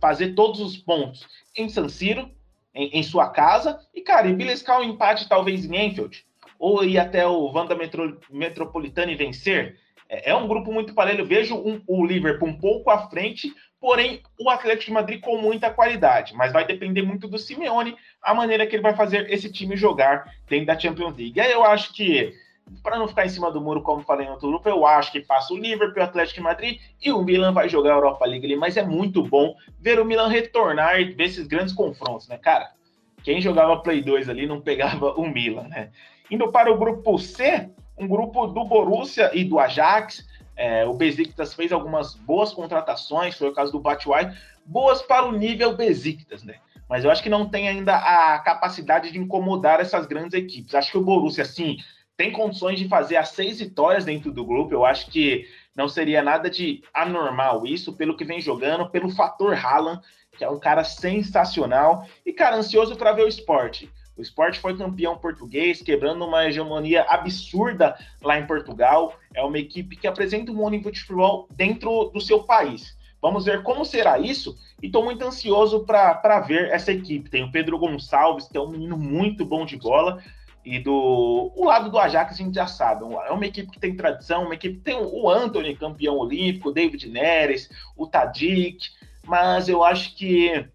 fazer 0.01 0.33
todos 0.33 0.59
os 0.59 0.75
pontos 0.75 1.27
em 1.55 1.69
San 1.69 1.91
Siro, 1.91 2.31
em, 2.75 2.89
em, 2.89 3.03
sua 3.03 3.29
casa, 3.29 3.79
e, 3.93 4.01
cara, 4.01 4.27
e 4.27 4.33
beliscar 4.33 4.81
um 4.81 4.85
empate 4.85 5.29
talvez 5.29 5.67
em 5.67 5.77
Enfield, 5.77 6.25
ou 6.59 6.83
ir 6.83 6.97
até 6.97 7.27
o 7.27 7.53
Wanda 7.53 7.75
Metro, 7.75 8.19
Metropolitano 8.31 9.13
e 9.13 9.17
vencer. 9.17 9.79
É, 10.09 10.31
é 10.31 10.35
um 10.35 10.49
grupo 10.49 10.73
muito 10.73 10.95
parelho. 10.95 11.27
Vejo 11.27 11.57
um, 11.57 11.83
o 11.87 12.07
Liverpool 12.07 12.49
um 12.49 12.59
pouco 12.59 12.89
à 12.89 13.11
frente, 13.11 13.53
porém 13.85 14.23
o 14.41 14.49
Atlético 14.49 14.87
de 14.87 14.93
Madrid 14.93 15.21
com 15.21 15.37
muita 15.37 15.69
qualidade, 15.69 16.33
mas 16.33 16.51
vai 16.55 16.67
depender 16.67 17.03
muito 17.03 17.29
do 17.29 17.39
Simeone, 17.39 17.95
a 18.23 18.33
maneira 18.33 18.67
que 18.67 18.75
ele 18.75 18.83
vai 18.83 18.97
fazer 18.97 19.31
esse 19.31 19.53
time 19.53 19.77
jogar 19.77 20.25
dentro 20.49 20.69
da 20.69 20.79
Champions 20.79 21.15
League. 21.15 21.35
E 21.37 21.41
aí 21.43 21.53
eu 21.53 21.63
acho 21.63 21.93
que, 21.93 22.33
para 22.83 22.97
não 22.97 23.07
ficar 23.07 23.27
em 23.27 23.29
cima 23.29 23.51
do 23.51 23.61
muro, 23.61 23.83
como 23.83 24.01
falei 24.01 24.25
no 24.25 24.33
outro 24.33 24.49
grupo, 24.49 24.67
eu 24.71 24.87
acho 24.87 25.13
que 25.13 25.21
passa 25.21 25.53
o 25.53 25.59
Liverpool, 25.59 26.01
o 26.01 26.03
Atlético 26.03 26.37
de 26.37 26.41
Madrid 26.41 26.81
e 27.03 27.13
o 27.13 27.21
Milan 27.23 27.53
vai 27.53 27.69
jogar 27.69 27.93
a 27.93 27.97
Europa 27.97 28.25
League 28.25 28.47
ali, 28.47 28.57
mas 28.57 28.79
é 28.79 28.83
muito 28.83 29.23
bom 29.23 29.55
ver 29.79 30.01
o 30.01 30.05
Milan 30.07 30.29
retornar 30.29 30.99
e 30.99 31.13
ver 31.13 31.25
esses 31.25 31.47
grandes 31.47 31.75
confrontos, 31.75 32.27
né, 32.27 32.39
cara? 32.39 32.71
Quem 33.23 33.39
jogava 33.39 33.83
Play 33.83 34.01
2 34.01 34.31
ali 34.31 34.47
não 34.47 34.63
pegava 34.63 35.13
o 35.13 35.29
Milan, 35.29 35.69
né? 35.69 35.91
Indo 36.31 36.51
para 36.51 36.73
o 36.73 36.79
grupo 36.79 37.19
C, 37.19 37.69
um 37.99 38.09
grupo 38.09 38.47
do 38.47 38.65
Borussia 38.65 39.31
e 39.35 39.45
do 39.45 39.59
Ajax, 39.59 40.27
é, 40.57 40.85
o 40.87 40.95
Besiktas 40.95 41.55
fez 41.55 41.73
algumas 41.73 42.15
boas 42.15 42.53
contratações, 42.53 43.37
foi 43.37 43.49
o 43.49 43.55
caso 43.55 43.73
do 43.73 43.81
Batshuayi, 43.81 44.33
boas 44.65 45.03
para 45.03 45.27
o 45.27 45.33
nível 45.33 45.77
Besiktas, 45.77 46.43
né? 46.43 46.57
mas 46.89 47.05
eu 47.05 47.11
acho 47.11 47.23
que 47.23 47.31
não 47.31 47.49
tem 47.49 47.69
ainda 47.69 47.97
a 47.97 48.39
capacidade 48.41 49.11
de 49.11 49.19
incomodar 49.19 49.81
essas 49.81 50.07
grandes 50.07 50.35
equipes. 50.35 50.75
Acho 50.75 50.93
que 50.93 50.99
o 50.99 51.03
Borussia, 51.03 51.45
sim, 51.45 51.79
tem 52.17 52.31
condições 52.31 52.79
de 52.79 52.89
fazer 52.89 53.17
as 53.17 53.31
seis 53.31 53.59
vitórias 53.59 54.05
dentro 54.05 54.31
do 54.31 54.45
grupo. 54.45 54.75
Eu 54.75 54.85
acho 54.85 55.11
que 55.11 55.47
não 55.75 55.89
seria 55.89 56.23
nada 56.23 56.49
de 56.49 56.83
anormal 56.93 57.67
isso, 57.67 57.95
pelo 57.95 58.17
que 58.17 58.25
vem 58.25 58.41
jogando, 58.41 58.89
pelo 58.91 59.11
fator 59.11 59.55
Haaland, 59.55 60.01
que 60.37 60.45
é 60.45 60.51
um 60.51 60.59
cara 60.59 60.85
sensacional. 60.85 62.07
E, 62.25 62.33
cara, 62.33 62.57
ansioso 62.57 62.97
para 62.97 63.13
ver 63.13 63.25
o 63.25 63.29
esporte. 63.29 63.91
O 64.17 64.23
esporte 64.23 64.61
foi 64.61 64.77
campeão 64.77 65.19
português, 65.19 65.83
quebrando 65.83 66.25
uma 66.25 66.47
hegemonia 66.47 67.05
absurda 67.09 67.97
lá 68.23 68.39
em 68.39 68.47
Portugal. 68.47 69.15
É 69.35 69.43
uma 69.43 69.59
equipe 69.59 69.97
que 69.97 70.07
apresenta 70.07 70.53
um 70.53 70.71
nível 70.71 70.93
de 70.93 71.01
futebol 71.01 71.49
dentro 71.51 72.11
do 72.15 72.21
seu 72.21 72.45
país. 72.45 72.97
Vamos 73.21 73.47
ver 73.47 73.63
como 73.63 73.85
será 73.85 74.19
isso. 74.19 74.57
E 74.83 74.87
estou 74.87 75.03
muito 75.03 75.25
ansioso 75.25 75.85
para 75.85 76.41
ver 76.41 76.71
essa 76.71 76.93
equipe. 76.93 77.31
Tem 77.31 77.43
o 77.43 77.51
Pedro 77.51 77.79
Gonçalves, 77.79 78.47
que 78.47 78.57
é 78.57 78.61
um 78.61 78.69
menino 78.69 78.97
muito 78.97 79.45
bom 79.45 79.65
de 79.65 79.77
bola. 79.77 80.23
E 80.65 80.79
do 80.79 81.53
o 81.55 81.65
lado 81.65 81.91
do 81.91 81.99
Ajax 81.99 82.35
a 82.35 82.37
gente 82.37 82.55
já 82.55 82.67
sabe, 82.67 83.05
é 83.27 83.31
uma 83.31 83.45
equipe 83.45 83.71
que 83.71 83.79
tem 83.79 83.95
tradição, 83.95 84.45
uma 84.45 84.55
equipe 84.55 84.77
que 84.77 84.83
tem 84.83 84.97
o 84.97 85.29
Anthony, 85.29 85.77
campeão 85.77 86.17
olímpico, 86.17 86.71
o 86.71 86.73
David 86.73 87.11
Neres, 87.11 87.69
o 87.95 88.07
Tadic, 88.07 88.89
mas 89.27 89.69
eu 89.69 89.85
acho 89.85 90.17
que 90.17 90.67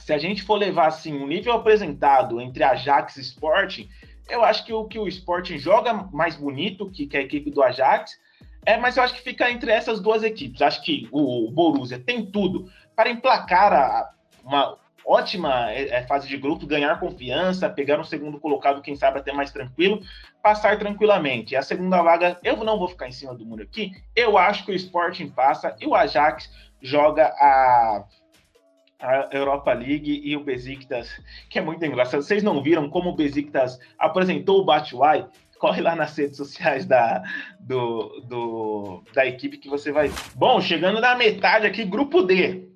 se 0.00 0.12
a 0.12 0.18
gente 0.18 0.42
for 0.42 0.56
levar 0.56 0.88
assim 0.88 1.14
o 1.22 1.26
nível 1.26 1.52
apresentado 1.52 2.40
entre 2.40 2.64
Ajax 2.64 3.16
e 3.16 3.20
Sporting, 3.20 3.88
eu 4.28 4.44
acho 4.44 4.64
que 4.64 4.72
o 4.72 4.84
que 4.84 4.98
o 4.98 5.08
Sporting 5.08 5.58
joga 5.58 5.92
mais 5.92 6.36
bonito 6.36 6.90
que, 6.90 7.06
que 7.06 7.16
a 7.16 7.20
equipe 7.20 7.50
do 7.50 7.62
Ajax, 7.62 8.18
é, 8.64 8.76
mas 8.76 8.96
eu 8.96 9.02
acho 9.02 9.14
que 9.14 9.22
fica 9.22 9.50
entre 9.50 9.70
essas 9.70 10.00
duas 10.00 10.22
equipes. 10.22 10.62
Acho 10.62 10.82
que 10.82 11.08
o 11.10 11.50
Borussia 11.50 11.98
tem 11.98 12.24
tudo 12.24 12.70
para 12.94 13.10
emplacar 13.10 13.72
a, 13.72 14.10
uma 14.44 14.76
ótima 15.04 15.70
é, 15.72 15.88
é, 15.88 16.06
fase 16.06 16.28
de 16.28 16.36
grupo, 16.36 16.66
ganhar 16.66 17.00
confiança, 17.00 17.68
pegar 17.68 17.98
um 17.98 18.04
segundo 18.04 18.38
colocado, 18.38 18.82
quem 18.82 18.94
sabe 18.94 19.18
até 19.18 19.32
mais 19.32 19.50
tranquilo, 19.50 20.00
passar 20.42 20.78
tranquilamente. 20.78 21.56
A 21.56 21.62
segunda 21.62 22.02
vaga, 22.02 22.38
eu 22.44 22.56
não 22.58 22.78
vou 22.78 22.88
ficar 22.88 23.08
em 23.08 23.12
cima 23.12 23.34
do 23.34 23.44
muro 23.44 23.62
aqui, 23.62 23.92
eu 24.14 24.38
acho 24.38 24.64
que 24.64 24.72
o 24.72 24.74
Sporting 24.74 25.30
passa 25.30 25.74
e 25.80 25.86
o 25.86 25.94
Ajax 25.94 26.50
joga 26.82 27.26
a, 27.26 28.04
a 29.00 29.28
Europa 29.32 29.72
League 29.72 30.20
e 30.24 30.36
o 30.36 30.44
Besiktas, 30.44 31.08
que 31.48 31.58
é 31.58 31.62
muito 31.62 31.84
engraçado. 31.84 32.22
Vocês 32.22 32.42
não 32.42 32.62
viram 32.62 32.88
como 32.88 33.10
o 33.10 33.16
Besiktas 33.16 33.78
apresentou 33.98 34.60
o 34.60 34.64
Batshuayi? 34.64 35.26
Corre 35.58 35.82
lá 35.82 35.94
nas 35.94 36.16
redes 36.16 36.36
sociais 36.36 36.86
da, 36.86 37.22
do, 37.58 38.20
do, 38.20 39.02
da 39.12 39.26
equipe 39.26 39.58
que 39.58 39.68
você 39.68 39.92
vai. 39.92 40.10
Bom, 40.34 40.60
chegando 40.60 41.00
na 41.00 41.14
metade 41.14 41.66
aqui, 41.66 41.84
grupo 41.84 42.22
D. 42.22 42.68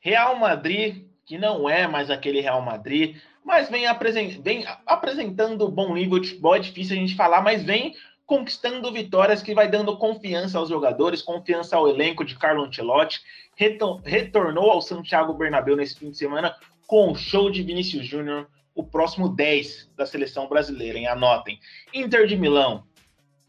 Real 0.00 0.36
Madrid, 0.36 1.04
que 1.26 1.36
não 1.38 1.68
é 1.68 1.86
mais 1.86 2.10
aquele 2.10 2.40
Real 2.40 2.62
Madrid, 2.62 3.16
mas 3.44 3.68
vem, 3.68 3.86
apresen 3.86 4.40
vem 4.42 4.64
apresentando 4.86 5.68
bom 5.68 5.94
nível 5.94 6.18
de 6.18 6.28
futebol. 6.28 6.56
É 6.56 6.60
difícil 6.60 6.96
a 6.96 6.98
gente 6.98 7.14
falar, 7.14 7.42
mas 7.42 7.62
vem 7.62 7.94
conquistando 8.26 8.92
vitórias 8.92 9.42
que 9.42 9.54
vai 9.54 9.68
dando 9.68 9.96
confiança 9.96 10.58
aos 10.58 10.68
jogadores, 10.68 11.22
confiança 11.22 11.76
ao 11.76 11.88
elenco 11.88 12.24
de 12.24 12.36
Carlo 12.36 12.64
Ancelotti. 12.64 13.20
Retor 13.56 14.00
retornou 14.04 14.70
ao 14.70 14.80
Santiago 14.80 15.34
Bernabéu 15.34 15.76
nesse 15.76 15.98
fim 15.98 16.10
de 16.10 16.16
semana 16.16 16.56
com 16.86 17.12
o 17.12 17.14
show 17.14 17.50
de 17.50 17.62
Vinícius 17.62 18.06
Júnior, 18.06 18.48
o 18.74 18.82
próximo 18.82 19.28
10 19.28 19.90
da 19.96 20.06
seleção 20.06 20.48
brasileira, 20.48 20.98
hein? 20.98 21.06
Anotem. 21.06 21.58
Inter 21.92 22.26
de 22.26 22.36
Milão, 22.36 22.84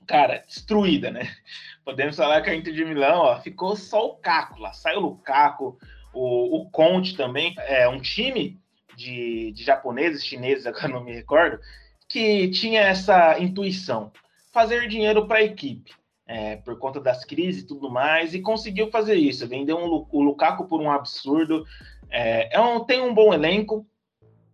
cara, 0.06 0.44
destruída, 0.48 1.10
né? 1.10 1.30
Podemos 1.84 2.16
falar 2.16 2.42
que 2.42 2.50
a 2.50 2.56
Inter 2.56 2.74
de 2.74 2.86
Milão 2.86 3.20
ó, 3.20 3.40
ficou 3.40 3.76
só 3.76 4.06
o 4.06 4.16
Caco 4.16 4.60
lá. 4.60 4.74
Saiu 4.74 5.00
o 5.00 5.02
Lukaku, 5.02 5.78
o, 6.14 6.62
o 6.62 6.70
Conte 6.70 7.16
também, 7.16 7.54
é 7.58 7.88
um 7.88 8.00
time 8.00 8.60
de, 8.96 9.52
de 9.52 9.64
japoneses, 9.64 10.26
chineses, 10.26 10.66
agora 10.68 10.88
não 10.88 11.04
me 11.04 11.14
recordo, 11.14 11.60
que 12.08 12.50
tinha 12.50 12.82
essa 12.82 13.40
intuição, 13.40 14.12
fazer 14.56 14.88
dinheiro 14.88 15.28
para 15.28 15.40
a 15.40 15.44
equipe, 15.44 15.92
é, 16.26 16.56
por 16.56 16.80
conta 16.80 17.02
das 17.02 17.26
crises 17.26 17.64
e 17.64 17.68
tudo 17.68 17.90
mais, 17.90 18.34
e 18.34 18.42
conseguiu 18.42 18.90
fazer 18.90 19.16
isso, 19.16 19.46
vendeu 19.46 19.78
um, 19.78 20.08
o 20.10 20.22
Lukaku 20.24 20.66
por 20.66 20.80
um 20.80 20.90
absurdo, 20.90 21.66
é, 22.10 22.56
é 22.56 22.62
um, 22.62 22.80
tem 22.86 23.02
um 23.02 23.14
bom 23.14 23.34
elenco, 23.34 23.86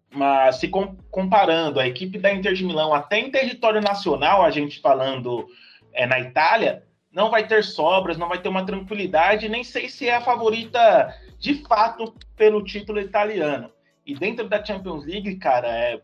mas 0.10 0.56
se 0.56 0.68
com, 0.68 0.98
comparando 1.12 1.80
a 1.80 1.88
equipe 1.88 2.18
da 2.18 2.34
Inter 2.34 2.54
de 2.54 2.66
Milão 2.66 2.96
até 2.96 3.20
em 3.20 3.30
território 3.30 3.80
nacional, 3.80 4.44
a 4.44 4.50
gente 4.50 4.82
falando 4.82 5.48
é, 5.94 6.08
na 6.08 6.20
Itália, 6.20 6.84
não 7.12 7.30
vai 7.30 7.46
ter 7.46 7.64
sobras, 7.64 8.18
não 8.18 8.28
vai 8.28 8.42
ter 8.42 8.50
uma 8.50 8.66
tranquilidade, 8.66 9.48
nem 9.48 9.64
sei 9.64 9.88
se 9.88 10.08
é 10.08 10.16
a 10.16 10.22
favorita 10.22 11.16
de 11.38 11.64
fato 11.66 12.12
pelo 12.36 12.64
título 12.64 13.00
italiano. 13.00 13.72
E 14.04 14.16
dentro 14.16 14.50
da 14.50 14.64
Champions 14.66 15.06
League, 15.06 15.36
cara, 15.36 15.68
é 15.68 16.02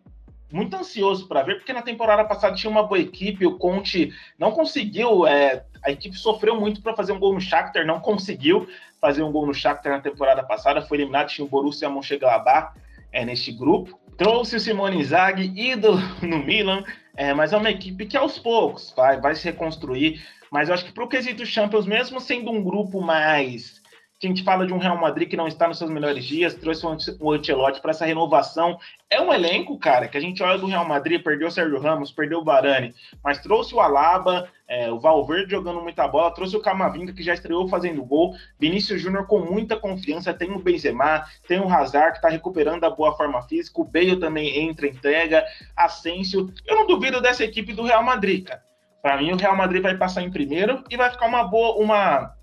muito 0.52 0.76
ansioso 0.76 1.28
para 1.28 1.44
ver, 1.44 1.56
porque 1.56 1.74
na 1.74 1.82
temporada 1.82 2.24
passada 2.24 2.56
tinha 2.56 2.70
uma 2.70 2.84
boa 2.84 3.00
equipe, 3.00 3.46
o 3.46 3.58
Conte 3.58 4.14
não 4.40 4.52
conseguiu, 4.52 5.28
é, 5.28 5.66
a 5.84 5.92
equipe 5.92 6.16
sofreu 6.16 6.60
muito 6.60 6.82
para 6.82 6.96
fazer 6.96 7.12
um 7.12 7.20
gol 7.20 7.34
no 7.34 7.42
Shakhtar, 7.42 7.86
não 7.86 8.00
conseguiu 8.00 8.68
fazer 9.02 9.24
um 9.24 9.32
gol 9.32 9.46
no 9.46 9.54
Shakhtar 9.54 9.92
na 9.92 10.02
temporada 10.02 10.44
passada, 10.44 10.82
foi 10.82 10.98
eliminado, 10.98 11.30
tinha 11.30 11.46
o 11.46 11.50
Borussia 11.50 11.90
Mönchengladbach 11.90 12.74
é, 13.12 13.26
neste 13.26 13.52
grupo. 13.52 14.00
Trouxe 14.18 14.56
o 14.56 14.60
Simone 14.60 15.00
Inzaghi, 15.00 15.54
ídolo 15.56 16.00
no 16.24 16.40
Milan, 16.40 16.84
é, 17.16 17.34
mas 17.34 17.54
é 17.54 17.58
uma 17.58 17.70
equipe 17.70 18.06
que 18.06 18.18
aos 18.18 18.40
poucos 18.40 18.94
vai, 18.96 19.20
vai 19.20 19.36
se 19.36 19.46
reconstruir, 19.46 20.22
mas 20.52 20.70
eu 20.70 20.74
acho 20.74 20.86
que 20.86 20.92
para 20.92 21.04
o 21.04 21.08
quesito 21.08 21.46
Champions, 21.46 21.86
mesmo 21.86 22.20
sendo 22.20 22.52
um 22.52 22.64
grupo 22.64 23.02
mais. 23.02 23.82
A 24.24 24.26
gente 24.26 24.44
fala 24.44 24.66
de 24.66 24.74
um 24.74 24.80
Real 24.80 24.98
Madrid 25.00 25.30
que 25.30 25.38
não 25.38 25.48
está 25.48 25.68
nos 25.68 25.78
seus 25.78 25.92
melhores 25.92 26.26
dias, 26.26 26.56
trouxe 26.56 26.84
o 27.20 27.32
Ancelotti 27.32 27.80
para 27.80 27.92
essa 27.92 28.04
renovação. 28.04 28.80
É 29.08 29.22
um 29.22 29.32
elenco, 29.32 29.78
cara, 29.78 30.08
que 30.08 30.18
a 30.18 30.20
gente 30.20 30.42
olha 30.42 30.58
do 30.58 30.66
Real 30.66 30.88
Madrid, 30.88 31.22
perdeu 31.22 31.48
o 31.48 31.52
Sérgio 31.52 31.80
Ramos, 31.80 32.12
perdeu 32.12 32.40
o 32.40 32.44
Varane, 32.44 32.96
mas 33.24 33.38
trouxe 33.38 33.76
o 33.76 33.80
Alaba, 33.80 34.50
é, 34.68 34.92
o 34.92 35.00
Valverde 35.00 35.52
jogando 35.52 35.82
muita 35.82 36.08
bola, 36.08 36.34
trouxe 36.34 36.58
o 36.58 36.60
Camavinga, 36.60 37.14
que 37.14 37.22
já 37.22 37.36
estreou 37.36 37.68
fazendo 37.68 38.04
gol, 38.04 38.34
Vinícius 38.60 39.00
Júnior 39.00 39.28
com 39.28 39.38
muita 39.38 39.78
confiança, 39.78 40.34
tem 40.34 40.52
o 40.52 40.58
Benzema, 40.58 41.24
tem 41.48 41.60
o 41.60 41.70
Hazard, 41.70 42.14
que 42.14 42.18
está 42.18 42.30
recuperando 42.30 42.86
a 42.86 42.90
boa 42.90 43.16
forma 43.16 43.44
física, 43.44 43.80
o 43.80 43.86
Bale 43.86 44.16
também 44.16 44.68
entra, 44.68 44.88
entrega, 44.88 45.46
Asensio. 45.76 46.52
Eu 46.66 46.76
não 46.76 46.88
duvido 46.88 47.22
dessa 47.22 47.44
equipe 47.44 47.72
do 47.72 47.84
Real 47.84 48.02
Madrid, 48.02 48.48
cara. 48.48 48.64
Para 49.00 49.18
mim, 49.18 49.32
o 49.32 49.38
Real 49.38 49.56
Madrid 49.56 49.82
vai 49.82 49.96
passar 49.96 50.24
em 50.24 50.32
primeiro 50.32 50.84
e 50.90 50.98
vai 50.98 51.12
ficar 51.12 51.28
uma 51.28 51.44
boa, 51.44 51.78
uma, 51.78 52.36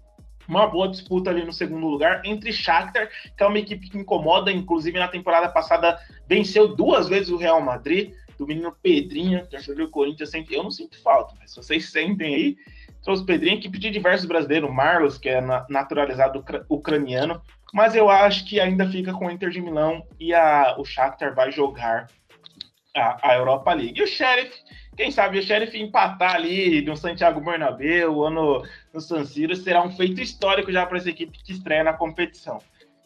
uma 0.48 0.66
boa 0.66 0.88
disputa 0.88 1.30
ali 1.30 1.44
no 1.44 1.52
segundo 1.52 1.86
lugar 1.86 2.22
entre 2.24 2.52
Shakhtar, 2.52 3.08
que 3.36 3.42
é 3.42 3.46
uma 3.46 3.58
equipe 3.58 3.88
que 3.88 3.98
incomoda, 3.98 4.50
inclusive 4.50 4.98
na 4.98 5.08
temporada 5.08 5.48
passada 5.48 5.98
venceu 6.28 6.74
duas 6.74 7.08
vezes 7.08 7.30
o 7.30 7.36
Real 7.36 7.60
Madrid, 7.60 8.12
do 8.38 8.46
menino 8.46 8.76
Pedrinho, 8.82 9.46
torcedor 9.46 9.86
do 9.86 9.90
Corinthians, 9.90 10.30
sempre, 10.30 10.56
eu 10.56 10.62
não 10.62 10.70
sinto 10.70 11.00
falta, 11.02 11.34
mas 11.38 11.54
vocês 11.54 11.90
sentem 11.90 12.34
aí, 12.34 12.56
trouxe 13.02 13.22
o 13.22 13.26
Pedrinho, 13.26 13.56
equipe 13.56 13.78
de 13.78 13.90
diversos 13.90 14.26
brasileiros, 14.26 14.72
Marlos, 14.72 15.18
que 15.18 15.28
é 15.28 15.40
naturalizado 15.68 16.44
ucraniano, 16.68 17.40
mas 17.72 17.94
eu 17.94 18.08
acho 18.08 18.44
que 18.44 18.60
ainda 18.60 18.88
fica 18.88 19.12
com 19.12 19.26
o 19.26 19.30
Inter 19.30 19.50
de 19.50 19.60
Milão 19.60 20.04
e 20.18 20.34
a, 20.34 20.74
o 20.78 20.84
Shakhtar 20.84 21.34
vai 21.34 21.52
jogar 21.52 22.08
a, 22.96 23.30
a 23.30 23.36
Europa 23.36 23.72
League. 23.72 24.00
E 24.00 24.02
o 24.02 24.06
Sheriff 24.06 24.52
quem 24.96 25.10
sabe 25.10 25.38
o 25.38 25.42
Sheriff 25.42 25.76
empatar 25.76 26.36
ali 26.36 26.82
no 26.82 26.96
Santiago 26.96 27.40
Bernabéu 27.40 28.14
ou 28.14 28.30
no, 28.30 28.62
no 28.94 29.00
San 29.00 29.24
Siro 29.24 29.56
será 29.56 29.82
um 29.82 29.90
feito 29.90 30.20
histórico 30.20 30.70
já 30.70 30.86
para 30.86 30.98
essa 30.98 31.10
equipe 31.10 31.36
que 31.42 31.52
estreia 31.52 31.82
na 31.82 31.92
competição. 31.92 32.60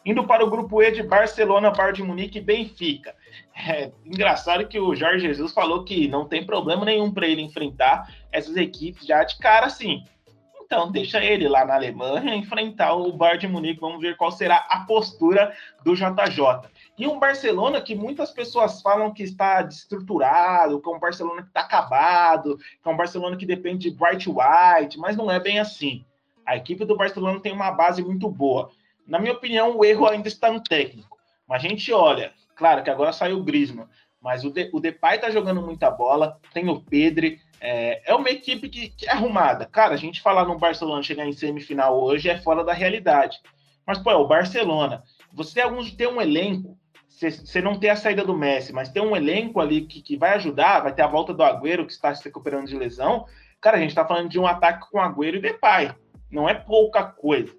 Indo 0.05 0.23
para 0.23 0.45
o 0.45 0.49
grupo 0.49 0.81
E 0.81 0.91
de 0.91 1.03
Barcelona, 1.03 1.71
Bayern 1.71 1.97
de 1.97 2.03
Munique 2.03 2.37
e 2.37 2.41
Benfica. 2.41 3.15
É 3.53 3.91
engraçado 4.05 4.67
que 4.67 4.79
o 4.79 4.95
Jorge 4.95 5.27
Jesus 5.27 5.51
falou 5.51 5.83
que 5.83 6.07
não 6.07 6.25
tem 6.25 6.45
problema 6.45 6.85
nenhum 6.85 7.11
para 7.11 7.27
ele 7.27 7.41
enfrentar 7.41 8.07
essas 8.31 8.55
equipes 8.55 9.05
já 9.05 9.23
de 9.23 9.37
cara 9.39 9.65
assim. 9.65 10.05
Então, 10.63 10.91
deixa 10.91 11.21
ele 11.23 11.49
lá 11.49 11.65
na 11.65 11.73
Alemanha 11.73 12.35
enfrentar 12.35 12.93
o 12.93 13.11
Bayern 13.11 13.39
de 13.39 13.47
Munique. 13.47 13.81
Vamos 13.81 13.99
ver 13.99 14.15
qual 14.15 14.31
será 14.31 14.57
a 14.69 14.81
postura 14.81 15.51
do 15.83 15.95
JJ. 15.95 16.69
E 16.99 17.07
um 17.07 17.17
Barcelona 17.17 17.79
que 17.79 17.95
muitas 17.95 18.29
pessoas 18.29 18.81
falam 18.81 19.13
que 19.13 19.23
está 19.23 19.61
destruturado, 19.61 20.81
que 20.81 20.89
é 20.89 20.91
um 20.93 20.99
Barcelona 20.99 21.41
que 21.41 21.47
está 21.47 21.61
acabado, 21.61 22.57
que 22.57 22.89
é 22.89 22.89
um 22.89 22.97
Barcelona 22.97 23.37
que 23.37 23.45
depende 23.45 23.89
de 23.89 23.95
Bright 23.95 24.29
White, 24.29 24.99
mas 24.99 25.15
não 25.15 25.31
é 25.31 25.39
bem 25.39 25.59
assim. 25.59 26.03
A 26.45 26.57
equipe 26.57 26.83
do 26.83 26.97
Barcelona 26.97 27.39
tem 27.39 27.53
uma 27.53 27.71
base 27.71 28.03
muito 28.03 28.29
boa. 28.29 28.69
Na 29.07 29.17
minha 29.17 29.31
opinião, 29.31 29.77
o 29.77 29.85
erro 29.85 30.09
ainda 30.09 30.27
está 30.27 30.51
no 30.51 30.61
técnico. 30.61 31.17
Mas 31.47 31.63
a 31.63 31.69
gente 31.69 31.89
olha, 31.93 32.33
claro 32.53 32.83
que 32.83 32.89
agora 32.89 33.13
saiu 33.13 33.37
o 33.37 33.43
Griezmann, 33.43 33.87
mas 34.21 34.43
o, 34.43 34.51
De, 34.51 34.69
o 34.73 34.81
Depay 34.81 35.15
está 35.15 35.31
jogando 35.31 35.61
muita 35.61 35.89
bola, 35.89 36.37
tem 36.53 36.67
o 36.67 36.81
Pedri, 36.81 37.39
é, 37.61 38.11
é 38.11 38.13
uma 38.13 38.29
equipe 38.29 38.67
que, 38.67 38.89
que, 38.89 39.07
é 39.07 39.11
arrumada. 39.11 39.65
Cara, 39.65 39.93
a 39.93 39.97
gente 39.97 40.21
falar 40.21 40.43
no 40.43 40.59
Barcelona 40.59 41.01
chegar 41.01 41.25
em 41.25 41.31
semifinal 41.31 41.97
hoje 41.97 42.29
é 42.29 42.37
fora 42.41 42.61
da 42.61 42.73
realidade. 42.73 43.39
Mas, 43.87 43.99
pô, 43.99 44.11
é 44.11 44.15
o 44.15 44.27
Barcelona. 44.27 45.01
Você 45.33 45.61
alguns 45.61 45.93
tem 45.93 46.07
um 46.07 46.21
elenco 46.21 46.77
você 47.19 47.61
não 47.61 47.77
ter 47.77 47.89
a 47.89 47.95
saída 47.95 48.23
do 48.23 48.37
Messi, 48.37 48.71
mas 48.71 48.89
ter 48.89 49.01
um 49.01 49.15
elenco 49.15 49.59
ali 49.59 49.81
que, 49.81 50.01
que 50.01 50.15
vai 50.15 50.35
ajudar, 50.35 50.81
vai 50.81 50.93
ter 50.93 51.01
a 51.01 51.07
volta 51.07 51.33
do 51.33 51.43
Agüero, 51.43 51.85
que 51.85 51.91
está 51.91 52.13
se 52.15 52.23
recuperando 52.23 52.67
de 52.67 52.77
lesão, 52.77 53.25
cara, 53.59 53.77
a 53.77 53.79
gente 53.79 53.89
está 53.89 54.05
falando 54.05 54.29
de 54.29 54.39
um 54.39 54.47
ataque 54.47 54.89
com 54.89 54.99
Agüero 54.99 55.37
e 55.37 55.41
Depay. 55.41 55.91
Não 56.31 56.47
é 56.47 56.53
pouca 56.53 57.03
coisa. 57.03 57.53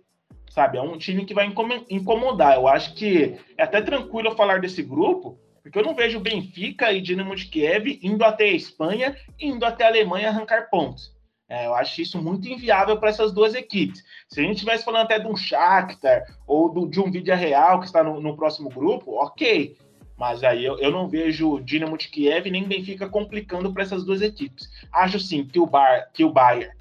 sabe? 0.51 0.79
É 0.79 0.83
um 0.83 0.99
time 0.99 1.25
que 1.25 1.35
vai 1.35 1.53
incomodar. 1.89 2.55
Eu 2.57 2.67
acho 2.67 2.95
que 2.95 3.39
é 3.57 3.63
até 3.63 3.81
tranquilo 3.81 4.35
falar 4.35 4.61
desse 4.61 4.83
grupo, 4.83 5.39
porque 5.63 5.79
eu 5.79 5.85
não 5.85 5.95
vejo 5.95 6.21
Benfica 6.21 6.93
e 6.93 7.01
Dinamo 7.01 7.37
de 7.37 7.47
Kiev 7.47 7.99
indo 8.03 8.25
até 8.25 8.45
a 8.45 8.53
Espanha 8.53 9.17
indo 9.39 9.65
até 9.65 9.85
a 9.85 9.89
Alemanha 9.89 10.29
arrancar 10.29 10.69
pontos. 10.71 11.15
É, 11.51 11.67
eu 11.67 11.75
acho 11.75 12.01
isso 12.01 12.23
muito 12.23 12.49
inviável 12.49 12.97
para 12.97 13.11
essas 13.11 13.33
duas 13.33 13.55
equipes. 13.55 14.05
Se 14.29 14.39
a 14.39 14.43
gente 14.45 14.55
estivesse 14.55 14.85
falando 14.85 15.03
até 15.03 15.19
de 15.19 15.27
um 15.27 15.37
Shakhtar 15.37 16.25
ou 16.47 16.73
do, 16.73 16.87
de 16.87 17.01
um 17.01 17.11
Vídeo 17.11 17.35
Real 17.35 17.81
que 17.81 17.87
está 17.87 18.05
no, 18.05 18.21
no, 18.21 18.37
próximo 18.37 18.71
grupo, 18.71 19.21
ok. 19.21 19.77
Mas 20.17 20.45
aí 20.45 20.65
eu, 20.65 20.79
eu 20.79 20.93
não 20.93 21.09
vejo 21.09 21.59
Dinamo 21.61 21.99
de 21.99 22.07
Kiev 22.07 22.49
nem 22.49 22.69
Benfica 22.69 23.09
complicando 23.09 23.73
para 23.73 23.83
essas 23.83 24.05
duas 24.05 24.23
equipes. 24.23 24.71
Acho 24.93 25.19
sim 25.19 25.45
que 25.45 25.59
o, 25.59 25.67
Bar, 25.67 26.09
que 26.15 26.23
o 26.23 26.31
Bayern 26.31 26.73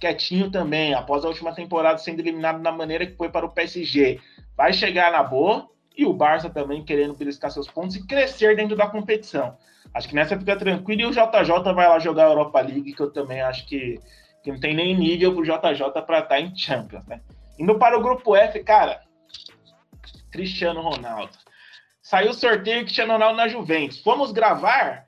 quietinho 0.00 0.50
também, 0.50 0.92
após 0.92 1.24
a 1.24 1.28
última 1.28 1.54
temporada 1.54 1.98
sendo 1.98 2.20
eliminado 2.20 2.60
da 2.60 2.72
maneira 2.72 3.06
que 3.06 3.16
foi 3.16 3.28
para 3.28 3.46
o 3.46 3.50
PSG, 3.50 4.20
vai 4.56 4.72
chegar 4.72 5.12
na 5.12 5.22
boa, 5.22 5.68
e 5.96 6.04
o 6.04 6.12
Barça 6.12 6.50
também 6.50 6.84
querendo 6.84 7.14
beliscar 7.14 7.50
seus 7.50 7.68
pontos 7.68 7.96
e 7.96 8.06
crescer 8.06 8.54
dentro 8.56 8.76
da 8.76 8.86
competição. 8.86 9.56
Acho 9.94 10.08
que 10.08 10.14
nessa 10.14 10.38
fica 10.38 10.56
tranquilo 10.56 11.02
e 11.02 11.06
o 11.06 11.10
JJ 11.10 11.72
vai 11.74 11.88
lá 11.88 11.98
jogar 11.98 12.26
a 12.26 12.30
Europa 12.30 12.60
League, 12.60 12.92
que 12.92 13.00
eu 13.00 13.10
também 13.10 13.40
acho 13.40 13.66
que, 13.66 13.98
que 14.42 14.52
não 14.52 14.60
tem 14.60 14.74
nem 14.74 14.96
nível 14.96 15.34
pro 15.34 15.44
JJ 15.44 15.90
para 15.92 16.00
estar 16.00 16.22
tá 16.26 16.40
em 16.40 16.54
Champions, 16.56 17.06
né? 17.06 17.20
Indo 17.58 17.78
para 17.78 17.98
o 17.98 18.02
grupo 18.02 18.36
F, 18.36 18.62
cara, 18.62 19.00
Cristiano 20.30 20.82
Ronaldo. 20.82 21.32
Saiu 22.02 22.30
o 22.30 22.34
sorteio 22.34 22.82
Cristiano 22.82 23.14
Ronaldo 23.14 23.36
na 23.36 23.48
Juventus. 23.48 24.00
Fomos 24.00 24.30
gravar, 24.30 25.06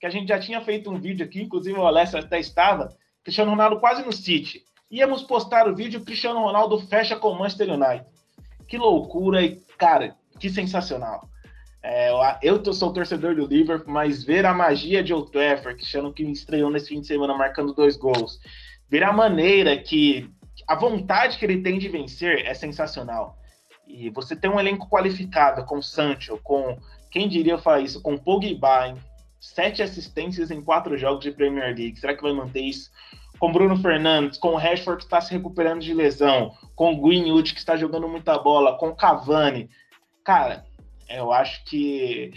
que 0.00 0.06
a 0.06 0.10
gente 0.10 0.28
já 0.28 0.38
tinha 0.38 0.60
feito 0.62 0.90
um 0.90 0.98
vídeo 0.98 1.24
aqui, 1.24 1.42
inclusive 1.42 1.78
o 1.78 1.86
Alessio 1.86 2.18
até 2.18 2.40
estava, 2.40 2.88
Cristiano 3.22 3.50
Ronaldo 3.50 3.78
quase 3.78 4.04
no 4.04 4.12
City. 4.12 4.64
Íamos 4.90 5.22
postar 5.22 5.68
o 5.68 5.76
vídeo, 5.76 6.04
Cristiano 6.04 6.40
Ronaldo 6.40 6.80
fecha 6.88 7.14
com 7.14 7.28
o 7.28 7.38
Manchester 7.38 7.70
United. 7.70 8.04
Que 8.66 8.78
loucura 8.78 9.42
e, 9.42 9.56
cara, 9.78 10.16
que 10.38 10.50
sensacional. 10.50 11.29
É, 11.82 12.10
eu 12.42 12.72
sou 12.74 12.92
torcedor 12.92 13.34
do 13.34 13.46
Liverpool, 13.46 13.92
mas 13.92 14.22
ver 14.22 14.44
a 14.44 14.52
magia 14.52 15.02
de 15.02 15.14
Old 15.14 15.30
Trafford, 15.32 15.76
Cristiano 15.76 16.12
que 16.12 16.22
estreou 16.24 16.70
nesse 16.70 16.88
fim 16.88 17.00
de 17.00 17.06
semana 17.06 17.34
marcando 17.34 17.72
dois 17.72 17.96
gols, 17.96 18.38
ver 18.88 19.02
a 19.02 19.12
maneira 19.12 19.76
que 19.78 20.30
a 20.68 20.74
vontade 20.74 21.38
que 21.38 21.44
ele 21.44 21.62
tem 21.62 21.78
de 21.78 21.88
vencer 21.88 22.44
é 22.44 22.52
sensacional. 22.52 23.38
E 23.86 24.10
você 24.10 24.36
tem 24.36 24.50
um 24.50 24.60
elenco 24.60 24.88
qualificado 24.88 25.64
com 25.64 25.80
Sancho, 25.80 26.38
com 26.44 26.78
quem 27.10 27.28
diria 27.28 27.58
falar 27.58 27.80
isso, 27.80 28.00
com 28.02 28.16
Pogba, 28.16 28.94
sete 29.40 29.82
assistências 29.82 30.50
em 30.50 30.62
quatro 30.62 30.96
jogos 30.96 31.24
de 31.24 31.32
Premier 31.32 31.74
League. 31.74 31.98
Será 31.98 32.14
que 32.14 32.22
vai 32.22 32.32
manter 32.32 32.60
isso? 32.60 32.90
Com 33.38 33.50
Bruno 33.50 33.76
Fernandes, 33.80 34.38
com 34.38 34.50
o 34.50 34.56
Rashford 34.56 34.98
que 34.98 35.04
está 35.04 35.20
se 35.20 35.32
recuperando 35.32 35.80
de 35.80 35.94
lesão, 35.94 36.52
com 36.76 36.92
o 36.92 37.00
Greenwood 37.00 37.54
que 37.54 37.58
está 37.58 37.74
jogando 37.74 38.06
muita 38.06 38.38
bola, 38.38 38.76
com 38.76 38.94
Cavani. 38.94 39.68
Cara, 40.22 40.64
eu 41.10 41.32
acho 41.32 41.64
que, 41.64 42.32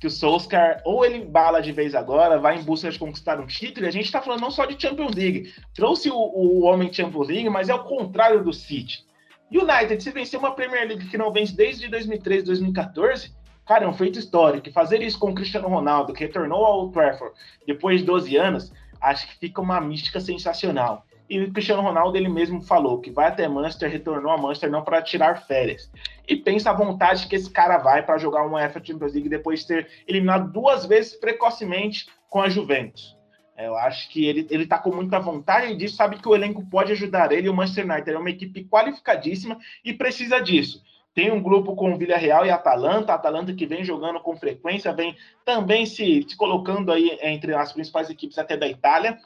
que 0.00 0.06
o 0.06 0.10
Solskjaer 0.10 0.80
ou 0.84 1.04
ele 1.04 1.24
bala 1.24 1.60
de 1.60 1.72
vez 1.72 1.94
agora, 1.94 2.38
vai 2.38 2.58
em 2.58 2.62
busca 2.62 2.90
de 2.90 2.98
conquistar 2.98 3.40
um 3.40 3.46
título, 3.46 3.86
e 3.86 3.88
a 3.88 3.92
gente 3.92 4.04
está 4.04 4.22
falando 4.22 4.40
não 4.40 4.50
só 4.50 4.64
de 4.64 4.80
Champions 4.80 5.14
League. 5.14 5.52
Trouxe 5.74 6.10
o, 6.10 6.16
o 6.16 6.62
homem 6.62 6.92
Champions 6.92 7.28
League, 7.28 7.50
mas 7.50 7.68
é 7.68 7.74
o 7.74 7.84
contrário 7.84 8.42
do 8.42 8.52
City. 8.52 9.04
United, 9.50 10.02
se 10.02 10.10
vencer 10.10 10.38
uma 10.38 10.54
Premier 10.54 10.88
League 10.88 11.08
que 11.08 11.18
não 11.18 11.30
vence 11.30 11.54
desde 11.54 11.88
2013, 11.88 12.44
2014, 12.46 13.42
Cara, 13.64 13.84
é 13.84 13.88
um 13.88 13.92
feito 13.92 14.18
histórico. 14.18 14.70
Fazer 14.72 15.00
isso 15.02 15.18
com 15.18 15.30
o 15.30 15.34
Cristiano 15.34 15.68
Ronaldo, 15.68 16.12
que 16.12 16.24
retornou 16.24 16.64
ao 16.64 16.90
Trafford 16.90 17.34
depois 17.66 18.00
de 18.00 18.06
12 18.06 18.36
anos, 18.36 18.72
acho 19.00 19.26
que 19.28 19.38
fica 19.38 19.60
uma 19.60 19.80
mística 19.80 20.20
sensacional. 20.20 21.06
E 21.32 21.40
o 21.40 21.50
Cristiano 21.50 21.80
Ronaldo 21.80 22.18
ele 22.18 22.28
mesmo 22.28 22.60
falou 22.60 23.00
que 23.00 23.10
vai 23.10 23.28
até 23.28 23.48
Manchester, 23.48 23.90
retornou 23.90 24.30
a 24.30 24.36
Manchester 24.36 24.70
não 24.70 24.84
para 24.84 25.00
tirar 25.00 25.46
férias. 25.46 25.90
E 26.28 26.36
pensa 26.36 26.68
a 26.68 26.74
vontade 26.74 27.26
que 27.26 27.34
esse 27.34 27.48
cara 27.48 27.78
vai 27.78 28.04
para 28.04 28.18
jogar 28.18 28.44
uma 28.44 28.58
UEFA 28.58 28.84
Champions 28.84 29.14
League 29.14 29.30
depois 29.30 29.60
de 29.60 29.66
ter 29.66 29.88
eliminado 30.06 30.52
duas 30.52 30.84
vezes 30.84 31.14
precocemente 31.14 32.04
com 32.28 32.42
a 32.42 32.50
Juventus. 32.50 33.16
É, 33.56 33.66
eu 33.66 33.74
acho 33.78 34.10
que 34.10 34.26
ele, 34.26 34.46
ele 34.50 34.66
tá 34.66 34.78
com 34.78 34.94
muita 34.94 35.18
vontade 35.18 35.74
disso, 35.74 35.96
sabe 35.96 36.18
que 36.18 36.28
o 36.28 36.34
elenco 36.34 36.66
pode 36.66 36.92
ajudar 36.92 37.32
ele. 37.32 37.48
O 37.48 37.54
Manchester 37.54 37.90
United 37.90 38.10
é 38.10 38.18
uma 38.18 38.28
equipe 38.28 38.64
qualificadíssima 38.64 39.58
e 39.82 39.94
precisa 39.94 40.38
disso. 40.38 40.82
Tem 41.14 41.32
um 41.32 41.42
grupo 41.42 41.74
com 41.74 41.96
Villarreal 41.96 42.44
e 42.44 42.50
Atalanta, 42.50 43.14
Atalanta 43.14 43.54
que 43.54 43.64
vem 43.64 43.82
jogando 43.82 44.20
com 44.20 44.36
frequência, 44.36 44.92
vem 44.92 45.16
também 45.46 45.86
se, 45.86 46.26
se 46.28 46.36
colocando 46.36 46.92
aí 46.92 47.18
entre 47.22 47.54
as 47.54 47.72
principais 47.72 48.10
equipes 48.10 48.36
até 48.36 48.54
da 48.54 48.68
Itália. 48.68 49.18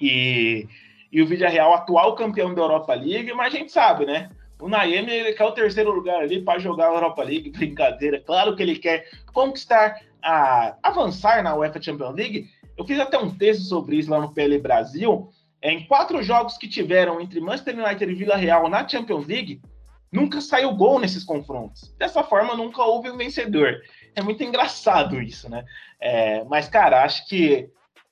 E, 0.00 0.66
e 1.14 1.22
o 1.22 1.26
Villarreal, 1.28 1.72
atual 1.72 2.16
campeão 2.16 2.52
da 2.52 2.60
Europa 2.60 2.92
League, 2.92 3.32
mas 3.34 3.54
a 3.54 3.56
gente 3.56 3.70
sabe, 3.70 4.04
né? 4.04 4.30
O 4.60 4.68
Naemi 4.68 5.12
ele 5.12 5.32
quer 5.32 5.44
o 5.44 5.52
terceiro 5.52 5.92
lugar 5.92 6.20
ali 6.20 6.42
para 6.42 6.58
jogar 6.58 6.88
a 6.88 6.92
Europa 6.92 7.22
League, 7.22 7.50
brincadeira. 7.56 8.18
Claro 8.18 8.56
que 8.56 8.62
ele 8.64 8.76
quer 8.76 9.08
conquistar, 9.32 10.00
a, 10.20 10.76
avançar 10.82 11.40
na 11.44 11.54
UEFA 11.54 11.80
Champions 11.80 12.16
League. 12.16 12.50
Eu 12.76 12.84
fiz 12.84 12.98
até 12.98 13.16
um 13.16 13.30
texto 13.30 13.62
sobre 13.62 13.94
isso 13.94 14.10
lá 14.10 14.20
no 14.20 14.34
PL 14.34 14.58
Brasil. 14.58 15.30
Em 15.62 15.86
quatro 15.86 16.20
jogos 16.20 16.58
que 16.58 16.66
tiveram 16.66 17.20
entre 17.20 17.40
Manchester 17.40 17.78
United 17.78 18.10
e 18.10 18.16
Vila 18.16 18.34
Real 18.34 18.68
na 18.68 18.86
Champions 18.86 19.28
League, 19.28 19.62
nunca 20.10 20.40
saiu 20.40 20.74
gol 20.74 20.98
nesses 20.98 21.22
confrontos. 21.22 21.94
Dessa 21.96 22.24
forma, 22.24 22.56
nunca 22.56 22.82
houve 22.82 23.08
um 23.08 23.16
vencedor. 23.16 23.76
É 24.16 24.20
muito 24.20 24.42
engraçado 24.42 25.22
isso, 25.22 25.48
né? 25.48 25.64
É, 26.00 26.42
mas, 26.42 26.68
cara, 26.68 27.04
acho 27.04 27.24
que 27.28 27.70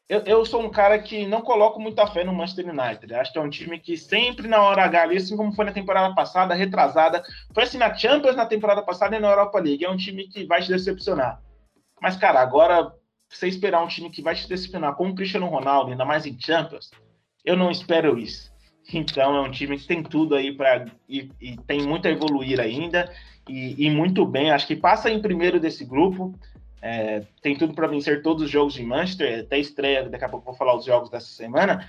eu, 0.09 0.21
eu, 0.21 0.45
sou 0.45 0.63
um 0.63 0.71
cara 0.71 0.99
que 0.99 1.27
não 1.27 1.41
coloco 1.41 1.81
muita 1.81 2.07
fé 2.07 2.23
no 2.25 2.35
Manchester 2.35 2.69
United. 2.69 3.15
Acho 3.15 3.33
que 3.33 3.39
é 3.39 3.43
um 3.43 3.49
time 3.49 3.79
que 3.79 3.97
sempre 3.97 4.47
na 4.47 4.61
hora 4.63 4.85
H, 4.85 5.05
assim 5.17 5.37
como 5.37 5.53
foi 5.53 5.65
na 5.65 5.73
temporada 5.73 6.15
passada, 6.15 6.55
retrasada, 6.55 7.23
foi 7.55 7.63
assim 7.63 7.79
na 7.79 7.95
Champions 7.95 8.37
na 8.37 8.47
temporada 8.47 8.83
passada 8.83 9.17
e 9.17 9.21
na 9.21 9.31
Europa 9.31 9.59
League. 9.59 9.85
É 9.85 9.91
um 9.91 9.97
time 9.97 10.29
que 10.29 10.45
vai 10.45 10.61
te 10.61 10.69
decepcionar. 10.69 11.41
Mas, 12.01 12.17
cara, 12.17 12.41
agora 12.41 12.93
você 13.29 13.49
esperar 13.49 13.83
um 13.83 13.89
time 13.89 14.11
que 14.11 14.23
vai 14.23 14.35
te 14.35 14.49
decepcionar 14.49 14.95
com 14.95 15.09
o 15.09 15.15
Cristiano 15.15 15.47
Ronaldo, 15.47 15.91
ainda 15.91 16.05
mais 16.05 16.27
em 16.27 16.39
Champions, 16.39 16.91
eu 17.45 17.57
não 17.57 17.71
espero 17.71 18.19
isso. 18.19 18.53
Então 18.93 19.37
é 19.37 19.41
um 19.41 19.51
time 19.51 19.79
que 19.79 19.87
tem 19.87 20.03
tudo 20.03 20.35
aí 20.35 20.53
para 20.53 20.87
e, 21.09 21.31
e, 21.41 21.57
tem 21.67 21.87
muito 21.87 22.09
a 22.09 22.11
evoluir 22.11 22.61
ainda 22.61 23.11
e, 23.49 23.87
e, 23.87 23.91
muito 23.91 24.27
bem. 24.27 24.51
Acho 24.51 24.67
que 24.67 24.77
passa 24.77 25.09
em 25.09 25.23
primeiro 25.23 25.61
desse 25.61 25.85
grupo. 25.85 26.35
É, 26.83 27.23
tem 27.41 27.57
tudo 27.57 27.73
para 27.75 27.87
vencer 27.87 28.23
todos 28.23 28.43
os 28.43 28.51
jogos 28.51 28.75
de 28.75 28.83
Manchester. 28.83 29.41
Até 29.41 29.59
estreia, 29.59 30.09
daqui 30.09 30.25
a 30.25 30.29
pouco 30.29 30.47
vou 30.47 30.55
falar 30.55 30.77
os 30.77 30.85
jogos 30.85 31.09
dessa 31.09 31.29
semana. 31.29 31.89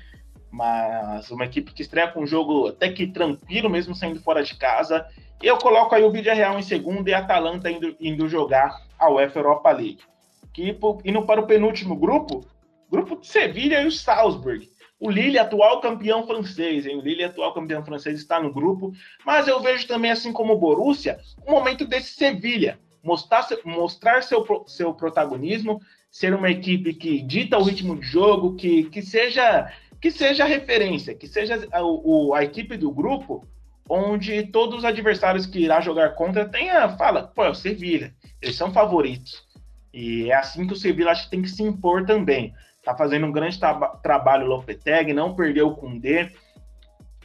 Mas 0.51 1.31
uma 1.31 1.45
equipe 1.45 1.73
que 1.73 1.81
estreia 1.81 2.07
com 2.07 2.21
um 2.21 2.27
jogo 2.27 2.67
até 2.67 2.91
que 2.91 3.07
tranquilo, 3.07 3.69
mesmo 3.69 3.95
saindo 3.95 4.21
fora 4.21 4.43
de 4.43 4.55
casa. 4.55 5.05
Eu 5.41 5.57
coloco 5.57 5.95
aí 5.95 6.03
o 6.03 6.11
Vídeo 6.11 6.33
Real 6.33 6.57
em 6.59 6.61
segundo 6.61 7.07
e 7.07 7.13
a 7.13 7.19
Atalanta 7.19 7.71
indo, 7.71 7.95
indo 7.99 8.29
jogar 8.29 8.79
a 8.99 9.09
UEFA 9.09 9.39
Europa 9.39 9.71
League. 9.71 9.99
Que, 10.53 10.77
indo 11.03 11.25
para 11.25 11.41
o 11.41 11.47
penúltimo 11.47 11.95
grupo, 11.95 12.45
grupo 12.89 13.19
de 13.19 13.25
Sevilha 13.25 13.81
e 13.81 13.87
o 13.87 13.91
Salzburg. 13.91 14.71
O 14.99 15.09
Lille, 15.09 15.39
atual 15.39 15.81
campeão 15.81 16.25
francês, 16.25 16.85
hein? 16.85 16.97
O 16.97 17.01
Lille, 17.01 17.23
atual 17.23 17.53
campeão 17.53 17.83
francês, 17.83 18.19
está 18.19 18.39
no 18.39 18.53
grupo. 18.53 18.93
Mas 19.25 19.47
eu 19.47 19.59
vejo 19.59 19.87
também, 19.87 20.11
assim 20.11 20.31
como 20.31 20.53
o 20.53 20.57
Borussia, 20.57 21.19
um 21.45 21.51
momento 21.51 21.85
desse 21.85 22.13
Sevilha. 22.13 22.79
Mostrar, 23.03 23.45
mostrar 23.65 24.23
seu, 24.23 24.45
seu 24.65 24.93
protagonismo, 24.93 25.81
ser 26.09 26.33
uma 26.33 26.49
equipe 26.49 26.93
que 26.93 27.21
dita 27.21 27.57
o 27.57 27.63
ritmo 27.63 27.99
de 27.99 28.05
jogo, 28.05 28.55
que, 28.55 28.85
que 28.85 29.01
seja 29.01 29.71
que 29.99 30.11
seja 30.11 30.43
a 30.43 30.47
referência, 30.47 31.15
que 31.15 31.25
seja 31.27 31.65
a, 31.71 31.81
o, 31.81 32.33
a 32.33 32.43
equipe 32.43 32.75
do 32.75 32.91
grupo 32.91 33.47
onde 33.89 34.43
todos 34.47 34.79
os 34.79 34.85
adversários 34.85 35.45
que 35.45 35.59
irá 35.59 35.79
jogar 35.79 36.15
contra 36.15 36.47
tenha 36.47 36.89
fala, 36.97 37.23
pô, 37.27 37.43
é 37.43 37.49
o 37.49 37.55
Sevilha, 37.55 38.13
eles 38.41 38.55
são 38.55 38.73
favoritos. 38.73 39.45
E 39.93 40.29
é 40.29 40.35
assim 40.35 40.65
que 40.67 40.73
o 40.73 40.75
Sevilha 40.75 41.11
acho 41.11 41.25
que 41.25 41.31
tem 41.31 41.41
que 41.41 41.49
se 41.49 41.63
impor 41.63 42.05
também. 42.05 42.53
Tá 42.83 42.95
fazendo 42.97 43.27
um 43.27 43.31
grande 43.31 43.57
tra 43.57 43.73
trabalho 44.01 44.45
o 44.45 44.49
Lopetegui, 44.49 45.13
não 45.13 45.35
perdeu 45.35 45.69
o 45.69 45.75
Kundê, 45.75 46.31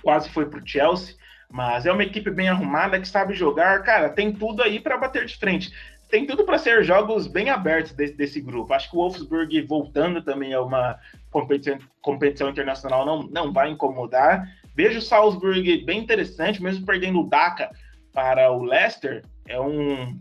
quase 0.00 0.28
foi 0.30 0.46
pro 0.46 0.66
Chelsea, 0.66 1.16
mas 1.50 1.86
é 1.86 1.92
uma 1.92 2.02
equipe 2.02 2.30
bem 2.30 2.48
arrumada 2.48 3.00
que 3.00 3.08
sabe 3.08 3.34
jogar, 3.34 3.82
cara, 3.82 4.10
tem 4.10 4.32
tudo 4.32 4.62
aí 4.62 4.78
para 4.78 4.98
bater 4.98 5.24
de 5.24 5.36
frente. 5.36 5.72
Tem 6.10 6.26
tudo 6.26 6.44
para 6.44 6.58
ser 6.58 6.82
jogos 6.84 7.26
bem 7.26 7.50
abertos 7.50 7.92
desse, 7.92 8.14
desse, 8.14 8.40
grupo. 8.40 8.72
Acho 8.72 8.90
que 8.90 8.96
o 8.96 9.00
Wolfsburg 9.00 9.60
voltando 9.62 10.22
também 10.22 10.54
a 10.54 10.62
uma 10.62 10.98
competição, 11.30 11.78
competição 12.00 12.48
internacional 12.48 13.04
não, 13.04 13.22
não 13.24 13.52
vai 13.52 13.70
incomodar. 13.70 14.48
Vejo 14.74 15.00
o 15.00 15.02
Salzburg 15.02 15.84
bem 15.84 15.98
interessante, 15.98 16.62
mesmo 16.62 16.86
perdendo 16.86 17.20
o 17.20 17.28
Daka 17.28 17.70
para 18.12 18.50
o 18.52 18.62
Leicester, 18.62 19.22
é 19.46 19.60
um, 19.60 20.18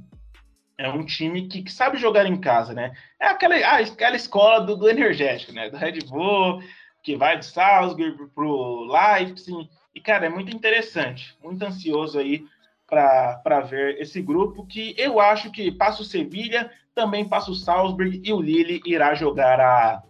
é 0.78 0.90
um 0.90 1.06
time 1.06 1.48
que, 1.48 1.62
que, 1.62 1.72
sabe 1.72 1.98
jogar 1.98 2.26
em 2.26 2.40
casa, 2.40 2.74
né? 2.74 2.92
É 3.20 3.28
aquela, 3.28 3.56
ah, 3.56 3.78
aquela 3.78 4.16
escola 4.16 4.62
do, 4.62 4.76
do, 4.76 4.90
energético, 4.90 5.54
né? 5.54 5.70
Do 5.70 5.78
Red 5.78 6.00
Bull, 6.08 6.62
que 7.04 7.16
vai 7.16 7.38
do 7.38 7.46
Salzburg 7.46 8.18
pro 8.34 8.88
Leipzig. 8.92 9.70
E, 9.98 10.00
cara, 10.00 10.28
é 10.28 10.30
muito 10.30 10.56
interessante. 10.56 11.36
Muito 11.44 11.66
ansioso 11.66 12.20
aí 12.20 12.46
para 12.88 13.62
ver 13.62 14.00
esse 14.00 14.22
grupo 14.22 14.64
que 14.64 14.94
eu 14.96 15.20
acho 15.20 15.50
que 15.50 15.72
passa 15.72 16.04
o 16.04 16.06
Sevilha, 16.06 16.72
também 16.94 17.28
passa 17.28 17.50
o 17.50 17.56
Salzburg 17.56 18.22
e 18.24 18.32
o 18.32 18.40
Lille 18.40 18.80
irá 18.86 19.16
jogar 19.16 19.60
a, 19.60 20.04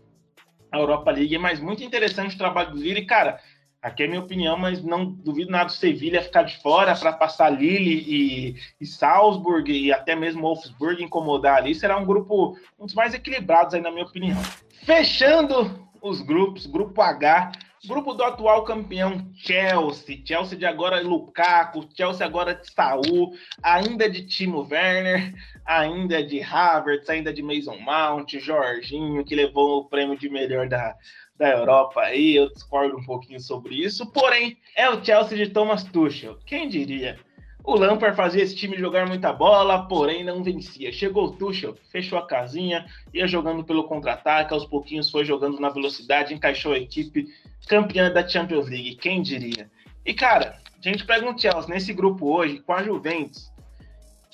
a 0.69 0.77
Europa 0.77 1.09
League. 1.11 1.37
Mas 1.37 1.61
muito 1.61 1.85
interessante 1.85 2.35
o 2.35 2.37
trabalho 2.37 2.71
do 2.71 2.81
Lille. 2.81 3.05
Cara, 3.05 3.39
Aqui 3.79 4.03
é 4.03 4.07
minha 4.07 4.19
opinião, 4.19 4.57
mas 4.57 4.83
não 4.83 5.05
duvido 5.05 5.51
nada 5.51 5.65
do 5.65 5.71
Sevilha 5.71 6.21
ficar 6.21 6.43
de 6.43 6.59
fora 6.61 6.93
para 6.95 7.13
passar 7.13 7.49
Lille 7.49 8.03
e, 8.07 8.55
e, 8.81 8.85
Salzburg 8.85 9.71
e 9.71 9.93
até 9.93 10.15
mesmo 10.15 10.41
Wolfsburg 10.41 11.01
incomodar 11.01 11.57
ali. 11.57 11.75
Será 11.75 11.95
um 11.95 12.03
grupo 12.03 12.57
um 12.77 12.85
dos 12.85 12.95
mais 12.95 13.13
equilibrados 13.13 13.75
aí, 13.75 13.81
na 13.81 13.91
minha 13.91 14.03
opinião. 14.03 14.37
Fechando 14.83 15.87
os 16.01 16.21
grupos, 16.21 16.65
grupo 16.65 17.01
H, 17.01 17.51
grupo 17.85 18.13
do 18.13 18.23
atual 18.23 18.63
campeão 18.63 19.29
Chelsea, 19.35 20.21
Chelsea 20.25 20.57
de 20.57 20.65
agora 20.65 21.01
Lukaku, 21.01 21.87
Chelsea 21.95 22.25
agora 22.25 22.55
de 22.55 22.71
Saul, 22.71 23.33
ainda 23.61 24.09
de 24.09 24.25
Timo 24.25 24.67
Werner, 24.69 25.33
ainda 25.65 26.23
de 26.23 26.41
Havertz, 26.41 27.09
ainda 27.09 27.33
de 27.33 27.43
Mason 27.43 27.77
Mount, 27.77 28.33
Jorginho, 28.39 29.23
que 29.23 29.35
levou 29.35 29.81
o 29.81 29.85
prêmio 29.85 30.17
de 30.17 30.29
melhor 30.29 30.67
da, 30.67 30.95
da 31.37 31.49
Europa 31.49 32.01
aí, 32.01 32.35
eu 32.35 32.51
discordo 32.51 32.97
um 32.97 33.05
pouquinho 33.05 33.39
sobre 33.39 33.75
isso, 33.75 34.11
porém, 34.11 34.57
é 34.75 34.89
o 34.89 35.03
Chelsea 35.03 35.37
de 35.37 35.49
Thomas 35.51 35.83
Tuchel, 35.83 36.37
quem 36.45 36.67
diria? 36.67 37.19
O 37.67 37.75
Lampard 37.75 38.15
fazia 38.15 38.41
esse 38.41 38.55
time 38.55 38.77
jogar 38.77 39.05
muita 39.05 39.33
bola, 39.33 39.89
porém 39.89 40.23
não 40.23 40.41
vencia. 40.41 40.89
Chegou 40.89 41.25
o 41.25 41.31
Tuchel, 41.33 41.75
fechou 41.91 42.17
a 42.17 42.25
casinha, 42.25 42.85
ia 43.13 43.27
jogando 43.27 43.61
pelo 43.61 43.83
contra-ataque, 43.83 44.53
aos 44.53 44.63
pouquinhos 44.63 45.11
foi 45.11 45.25
jogando 45.25 45.59
na 45.59 45.67
velocidade, 45.67 46.33
encaixou 46.33 46.71
a 46.71 46.77
equipe 46.77 47.27
campeã 47.67 48.09
da 48.09 48.25
Champions 48.25 48.69
League, 48.69 48.95
quem 48.95 49.21
diria? 49.21 49.69
E 50.05 50.13
cara, 50.13 50.61
a 50.79 50.81
gente 50.81 51.05
pega 51.05 51.29
um 51.29 51.37
Chelsea 51.37 51.67
nesse 51.67 51.91
grupo 51.91 52.33
hoje 52.33 52.59
com 52.59 52.71
a 52.71 52.81
Juventus, 52.81 53.51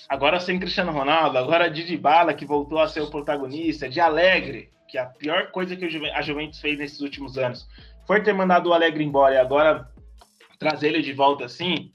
agora 0.07 0.39
sem 0.39 0.59
Cristiano 0.59 0.91
Ronaldo, 0.91 1.39
agora 1.39 1.71
de 1.71 1.83
Dybala 1.83 2.35
que 2.35 2.45
voltou 2.45 2.77
a 2.77 2.87
ser 2.87 3.01
o 3.01 3.09
protagonista, 3.09 3.89
de 3.89 3.99
Alegre, 3.99 4.69
que 4.87 4.95
a 4.95 5.07
pior 5.07 5.49
coisa 5.49 5.75
que 5.75 5.85
a 5.85 6.21
Juventus 6.21 6.59
fez 6.59 6.77
nesses 6.77 7.01
últimos 7.01 7.35
anos 7.39 7.67
foi 8.05 8.21
ter 8.21 8.33
mandado 8.33 8.69
o 8.69 8.73
Alegre 8.73 9.03
embora 9.03 9.33
e 9.33 9.37
agora 9.39 9.89
trazer 10.59 10.89
ele 10.89 11.01
de 11.01 11.13
volta 11.13 11.45
assim, 11.45 11.91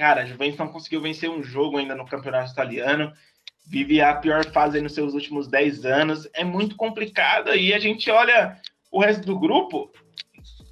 cara, 0.00 0.22
a 0.22 0.24
Juventus 0.24 0.58
não 0.58 0.68
conseguiu 0.68 1.02
vencer 1.02 1.28
um 1.28 1.42
jogo 1.42 1.76
ainda 1.76 1.94
no 1.94 2.06
campeonato 2.06 2.50
italiano, 2.50 3.12
vive 3.66 4.00
a 4.00 4.14
pior 4.14 4.46
fase 4.46 4.80
nos 4.80 4.94
seus 4.94 5.12
últimos 5.12 5.46
10 5.46 5.84
anos, 5.84 6.26
é 6.32 6.42
muito 6.42 6.74
complicado 6.74 7.54
e 7.54 7.74
a 7.74 7.78
gente 7.78 8.10
olha 8.10 8.56
o 8.90 8.98
resto 8.98 9.26
do 9.26 9.38
grupo, 9.38 9.92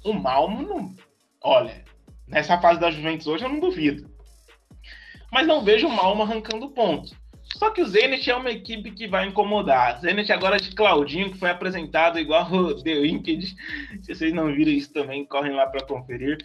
o 0.03 0.13
Malmo 0.13 0.63
não. 0.63 0.95
Olha, 1.43 1.85
nessa 2.27 2.59
fase 2.59 2.79
da 2.79 2.89
Juventus 2.89 3.27
hoje 3.27 3.45
eu 3.45 3.49
não 3.49 3.59
duvido. 3.59 4.09
Mas 5.31 5.45
não 5.45 5.63
vejo 5.63 5.85
o 5.85 5.95
Malmo 5.95 6.23
arrancando 6.23 6.71
ponto. 6.71 7.15
Só 7.55 7.69
que 7.69 7.83
o 7.83 7.87
Zenit 7.87 8.31
é 8.31 8.35
uma 8.35 8.49
equipe 8.49 8.89
que 8.89 9.07
vai 9.07 9.27
incomodar. 9.27 10.01
Zenit 10.01 10.31
agora 10.31 10.57
de 10.57 10.73
Claudinho, 10.73 11.31
que 11.31 11.37
foi 11.37 11.51
apresentado 11.51 12.17
igual 12.17 12.51
o 12.51 12.81
The 12.81 12.97
Winked. 12.97 13.55
Se 14.01 14.15
vocês 14.15 14.33
não 14.33 14.51
viram 14.51 14.71
isso 14.71 14.91
também, 14.91 15.23
correm 15.23 15.53
lá 15.53 15.67
para 15.67 15.85
conferir. 15.85 16.39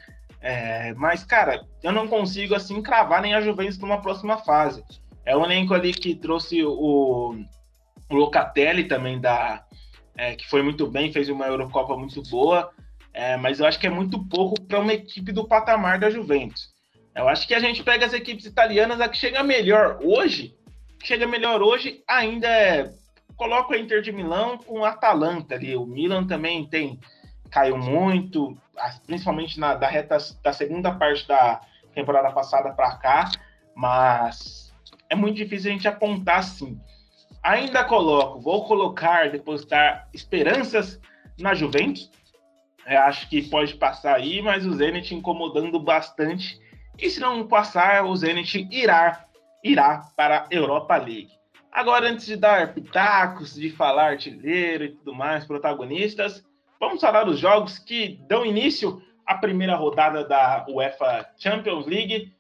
É, 0.47 0.93
mas, 0.95 1.25
cara, 1.25 1.67
eu 1.83 1.91
não 1.91 2.07
consigo 2.07 2.55
assim 2.55 2.83
cravar 2.83 3.23
nem 3.23 3.33
a 3.33 3.41
Juventus 3.41 3.79
numa 3.79 4.03
próxima 4.03 4.37
fase. 4.39 4.85
É 5.25 5.35
o 5.35 5.43
elenco 5.43 5.73
ali 5.73 5.95
que 5.95 6.15
trouxe 6.15 6.63
o, 6.63 7.35
o 8.11 8.15
Locatelli 8.15 8.85
também 8.85 9.19
da 9.19 9.65
é, 10.17 10.37
que 10.37 10.47
foi 10.47 10.63
muito 10.63 10.87
bem, 10.87 11.13
fez 11.13 11.31
uma 11.31 11.47
Eurocopa 11.47 11.97
muito 11.97 12.23
boa. 12.25 12.71
É, 13.13 13.37
mas 13.39 13.59
eu 13.59 13.67
acho 13.67 13.81
que 13.81 13.87
é 13.87 13.91
muito 13.91 14.23
pouco 14.29 14.61
para 14.61 14.81
uma 14.81 14.93
equipe 14.93 15.33
do 15.33 15.49
patamar 15.49 15.99
da 15.99 16.11
Juventus. 16.11 16.69
Eu 17.17 17.29
acho 17.29 17.47
que 17.49 17.55
a 17.55 17.61
gente 17.61 17.83
pega 17.83 18.05
as 18.05 18.13
equipes 18.13 18.45
italianas, 18.45 19.01
a 19.01 19.09
que 19.09 19.17
chega 19.17 19.43
melhor 19.43 19.99
hoje 20.03 20.55
chega 21.05 21.27
melhor 21.27 21.63
hoje 21.63 22.03
ainda 22.09 22.49
é. 22.49 22.91
Coloca 23.37 23.73
o 23.73 23.77
Inter 23.77 24.01
de 24.01 24.13
Milão 24.13 24.57
com 24.59 24.81
o 24.81 24.85
Atalanta 24.85 25.57
ali. 25.57 25.75
O 25.75 25.85
Milan 25.85 26.25
também 26.25 26.65
tem 26.69 27.01
caiu 27.55 27.79
muito, 27.79 28.59
principalmente 29.07 29.61
na 29.61 29.77
da 29.77 29.87
reta 29.87 30.19
da 30.43 30.53
segunda 30.53 30.93
parte 30.93 31.27
da 31.29 31.61
temporada 31.95 32.33
passada 32.33 32.73
para 32.73 32.97
cá, 32.97 33.31
mas 33.77 34.75
é 35.09 35.15
muito 35.15 35.37
difícil 35.37 35.71
a 35.71 35.75
gente 35.75 35.87
apontar 35.87 36.41
assim. 36.41 36.77
Ainda 37.41 37.85
coloco, 37.85 38.41
vou 38.41 38.67
colocar, 38.67 39.31
depositar 39.31 40.09
esperanças 40.13 41.01
na 41.39 41.55
Juventus. 41.55 42.11
Eu 42.85 42.99
acho 43.03 43.29
que 43.29 43.43
pode 43.43 43.75
passar 43.75 44.17
aí, 44.17 44.43
mas 44.43 44.67
o 44.67 44.73
Zenit 44.73 45.15
incomodando 45.15 45.79
bastante. 45.79 46.61
E 46.99 47.09
se 47.09 47.21
não 47.21 47.47
passar, 47.47 48.05
o 48.05 48.17
Zenit 48.17 48.67
irá 48.69 49.27
irá 49.63 50.09
para 50.17 50.41
a 50.41 50.47
Europa 50.51 50.97
League. 50.97 51.31
Agora, 51.71 52.11
antes 52.11 52.27
de 52.27 52.37
dar 52.37 52.75
pitacos, 52.75 53.55
de 53.55 53.71
falar 53.71 54.11
artilheiro 54.11 54.85
e 54.85 54.89
tudo 54.91 55.15
mais, 55.15 55.45
protagonistas, 55.47 56.45
vamos 56.87 57.01
falar 57.01 57.25
dos 57.25 57.39
jogos 57.39 57.79
que 57.79 58.21
dão 58.29 58.45
início 58.45 59.03
à 59.27 59.35
primeira 59.35 59.75
rodada 59.75 60.27
da 60.27 60.67
UEFA 60.69 61.27
Champions 61.39 61.87
League. 61.87 62.33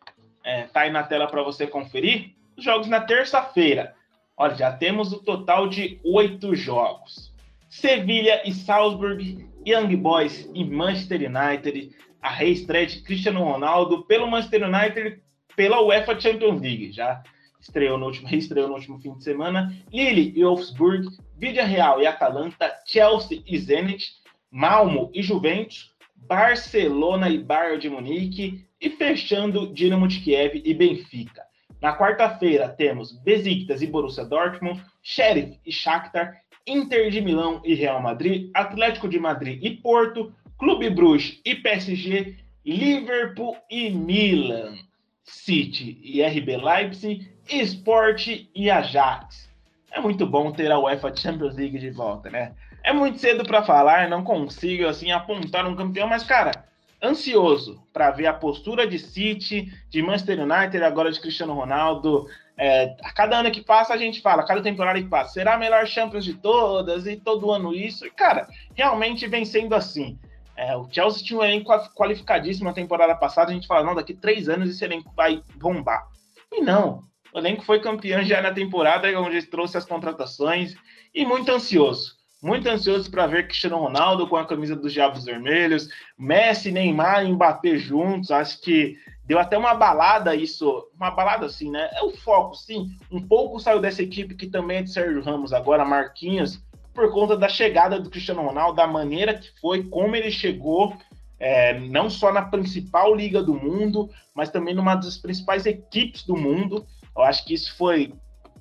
É, 0.44 0.64
tá 0.64 0.80
aí 0.80 0.90
na 0.90 1.02
tela 1.02 1.26
para 1.26 1.42
você 1.42 1.66
conferir. 1.66 2.34
Os 2.56 2.64
jogos 2.64 2.86
na 2.86 3.00
terça-feira. 3.00 3.94
Olha, 4.36 4.54
já 4.54 4.72
temos 4.72 5.12
o 5.12 5.22
total 5.22 5.68
de 5.68 5.98
oito 6.04 6.54
jogos. 6.54 7.32
Sevilha 7.68 8.42
e 8.46 8.52
Salzburg, 8.52 9.48
Young 9.66 9.96
Boys 9.96 10.48
e 10.52 10.64
Manchester 10.64 11.20
United. 11.22 11.90
A 12.20 12.30
reestreia 12.30 12.86
de 12.86 13.00
Cristiano 13.00 13.42
Ronaldo 13.42 14.04
pelo 14.04 14.30
Manchester 14.30 14.62
United 14.68 15.22
pela 15.56 15.80
UEFA 15.80 16.20
Champions 16.20 16.60
League. 16.60 16.92
Já 16.92 17.22
estreou 17.60 17.96
no 17.96 18.06
último, 18.06 18.28
reestreou 18.28 18.68
no 18.68 18.74
último 18.74 19.00
fim 19.00 19.14
de 19.14 19.24
semana. 19.24 19.74
Lille 19.92 20.32
e 20.36 20.44
Wolfsburg, 20.44 21.08
Vídea 21.38 21.64
Real 21.64 22.00
e 22.00 22.06
Atalanta, 22.06 22.72
Chelsea 22.86 23.42
e 23.46 23.58
Zenit, 23.58 24.23
Malmo 24.56 25.10
e 25.12 25.20
Juventus, 25.20 25.90
Barcelona 26.14 27.28
e 27.28 27.38
Bayern 27.38 27.80
de 27.80 27.90
Munique 27.90 28.64
e 28.80 28.88
fechando 28.88 29.66
Dinamo 29.74 30.06
de 30.06 30.20
Kiev 30.20 30.62
e 30.64 30.72
Benfica. 30.72 31.42
Na 31.82 31.98
quarta-feira 31.98 32.68
temos 32.68 33.10
Besiktas 33.10 33.82
e 33.82 33.86
Borussia 33.88 34.24
Dortmund, 34.24 34.80
Sheriff 35.02 35.58
e 35.66 35.72
Shakhtar, 35.72 36.40
Inter 36.64 37.10
de 37.10 37.20
Milão 37.20 37.62
e 37.64 37.74
Real 37.74 38.00
Madrid, 38.00 38.48
Atlético 38.54 39.08
de 39.08 39.18
Madrid 39.18 39.58
e 39.60 39.70
Porto, 39.70 40.32
Clube 40.56 40.88
Bruges 40.88 41.40
e 41.44 41.56
PSG, 41.56 42.36
Liverpool 42.64 43.56
e 43.68 43.90
Milan. 43.90 44.78
City 45.24 45.98
e 46.00 46.22
RB 46.22 46.58
Leipzig, 46.58 47.28
Sport 47.48 48.28
e 48.54 48.70
Ajax. 48.70 49.50
É 49.90 50.00
muito 50.00 50.26
bom 50.26 50.52
ter 50.52 50.70
a 50.70 50.78
UEFA 50.78 51.14
Champions 51.16 51.56
League 51.56 51.78
de 51.78 51.90
volta, 51.90 52.30
né? 52.30 52.54
É 52.84 52.92
muito 52.92 53.18
cedo 53.18 53.44
para 53.46 53.62
falar, 53.62 54.10
não 54.10 54.22
consigo 54.22 54.86
assim 54.86 55.10
apontar 55.10 55.66
um 55.66 55.74
campeão, 55.74 56.06
mas 56.06 56.22
cara, 56.22 56.66
ansioso 57.02 57.82
para 57.94 58.10
ver 58.10 58.26
a 58.26 58.34
postura 58.34 58.86
de 58.86 58.98
City, 58.98 59.72
de 59.88 60.02
Manchester 60.02 60.40
United, 60.40 60.84
agora 60.84 61.10
de 61.10 61.18
Cristiano 61.18 61.54
Ronaldo. 61.54 62.26
É, 62.58 62.94
a 63.02 63.10
cada 63.10 63.38
ano 63.38 63.50
que 63.50 63.62
passa 63.62 63.94
a 63.94 63.96
gente 63.96 64.20
fala, 64.20 64.42
a 64.42 64.46
cada 64.46 64.62
temporada 64.62 65.00
que 65.00 65.08
passa, 65.08 65.32
será 65.32 65.54
a 65.54 65.58
melhor 65.58 65.86
Champions 65.86 66.24
de 66.24 66.34
todas 66.34 67.06
e 67.06 67.16
todo 67.16 67.50
ano 67.50 67.74
isso. 67.74 68.06
E 68.06 68.10
cara, 68.10 68.46
realmente 68.74 69.26
vem 69.26 69.46
sendo 69.46 69.74
assim. 69.74 70.18
É, 70.54 70.76
o 70.76 70.86
Chelsea 70.90 71.24
tinha 71.24 71.40
um 71.40 71.42
elenco 71.42 71.72
qualificadíssimo 71.94 72.68
na 72.68 72.74
temporada 72.74 73.14
passada. 73.16 73.50
A 73.50 73.54
gente 73.54 73.66
fala, 73.66 73.82
não, 73.82 73.94
daqui 73.94 74.12
três 74.12 74.48
anos 74.48 74.68
esse 74.68 74.84
elenco 74.84 75.10
vai 75.16 75.42
bombar. 75.56 76.06
E 76.52 76.60
não. 76.60 77.02
O 77.32 77.38
elenco 77.38 77.64
foi 77.64 77.80
campeão 77.80 78.22
já 78.22 78.40
na 78.40 78.52
temporada, 78.52 79.08
onde 79.18 79.42
trouxe 79.42 79.76
as 79.76 79.84
contratações. 79.84 80.76
E 81.12 81.24
muito 81.24 81.50
ansioso. 81.50 82.23
Muito 82.44 82.68
ansioso 82.68 83.10
para 83.10 83.26
ver 83.26 83.48
Cristiano 83.48 83.78
Ronaldo 83.78 84.28
com 84.28 84.36
a 84.36 84.44
camisa 84.44 84.76
dos 84.76 84.92
Diabos 84.92 85.24
Vermelhos, 85.24 85.88
Messi, 86.18 86.70
Neymar 86.70 87.24
e 87.24 87.32
Mbappé 87.32 87.78
juntos. 87.78 88.30
Acho 88.30 88.60
que 88.60 88.98
deu 89.24 89.38
até 89.38 89.56
uma 89.56 89.72
balada 89.72 90.36
isso, 90.36 90.86
uma 90.94 91.10
balada 91.10 91.46
assim, 91.46 91.70
né? 91.70 91.88
É 91.94 92.02
o 92.02 92.10
foco, 92.10 92.54
sim. 92.54 92.98
Um 93.10 93.26
pouco 93.26 93.58
saiu 93.58 93.80
dessa 93.80 94.02
equipe 94.02 94.34
que 94.34 94.46
também 94.46 94.76
é 94.76 94.82
de 94.82 94.90
Sérgio 94.90 95.22
Ramos, 95.22 95.54
agora 95.54 95.86
Marquinhos, 95.86 96.62
por 96.92 97.10
conta 97.10 97.34
da 97.34 97.48
chegada 97.48 97.98
do 97.98 98.10
Cristiano 98.10 98.42
Ronaldo, 98.42 98.76
da 98.76 98.86
maneira 98.86 99.32
que 99.32 99.48
foi, 99.58 99.82
como 99.84 100.14
ele 100.14 100.30
chegou, 100.30 100.94
é, 101.40 101.80
não 101.80 102.10
só 102.10 102.30
na 102.30 102.42
principal 102.42 103.14
liga 103.14 103.42
do 103.42 103.54
mundo, 103.54 104.10
mas 104.34 104.50
também 104.50 104.74
numa 104.74 104.96
das 104.96 105.16
principais 105.16 105.64
equipes 105.64 106.22
do 106.24 106.36
mundo. 106.36 106.86
Eu 107.16 107.22
acho 107.22 107.42
que 107.46 107.54
isso 107.54 107.74
foi 107.78 108.12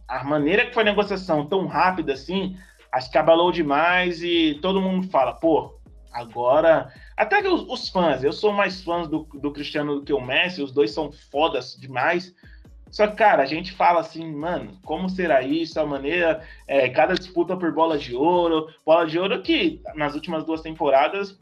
a 0.08 0.24
maneira 0.24 0.65
que 0.65 0.74
foi 0.74 0.84
a 0.84 0.86
negociação 0.86 1.46
tão 1.46 1.65
rápida 1.67 2.13
assim, 2.13 2.56
acho 2.93 3.12
que 3.12 3.17
abalou 3.17 3.51
demais 3.51 4.21
e 4.21 4.60
todo 4.62 4.79
mundo 4.79 5.08
fala, 5.10 5.34
pô, 5.34 5.73
agora. 6.12 6.93
Até 7.17 7.41
que 7.41 7.47
os, 7.47 7.62
os 7.67 7.89
fãs, 7.89 8.23
eu 8.23 8.32
sou 8.32 8.53
mais 8.53 8.84
fã 8.84 9.01
do, 9.01 9.27
do 9.34 9.51
Cristiano 9.51 9.95
do 9.95 10.06
que 10.06 10.13
o 10.13 10.21
Messi, 10.21 10.62
os 10.62 10.71
dois 10.71 10.91
são 10.91 11.12
fodas 11.12 11.75
demais. 11.75 12.34
Só 12.91 13.08
que, 13.08 13.15
cara, 13.15 13.41
a 13.41 13.47
gente 13.47 13.71
fala 13.71 14.01
assim, 14.01 14.32
mano, 14.32 14.77
como 14.86 15.10
será 15.10 15.41
isso? 15.41 15.79
A 15.79 15.86
maneira, 15.86 16.47
é, 16.67 16.88
cada 16.88 17.15
disputa 17.15 17.58
por 17.58 17.73
bola 17.73 17.97
de 17.97 18.15
ouro, 18.15 18.67
bola 18.86 19.08
de 19.08 19.17
ouro 19.17 19.41
que 19.41 19.82
nas 19.95 20.13
últimas 20.13 20.45
duas 20.45 20.62
temporadas 20.62 21.36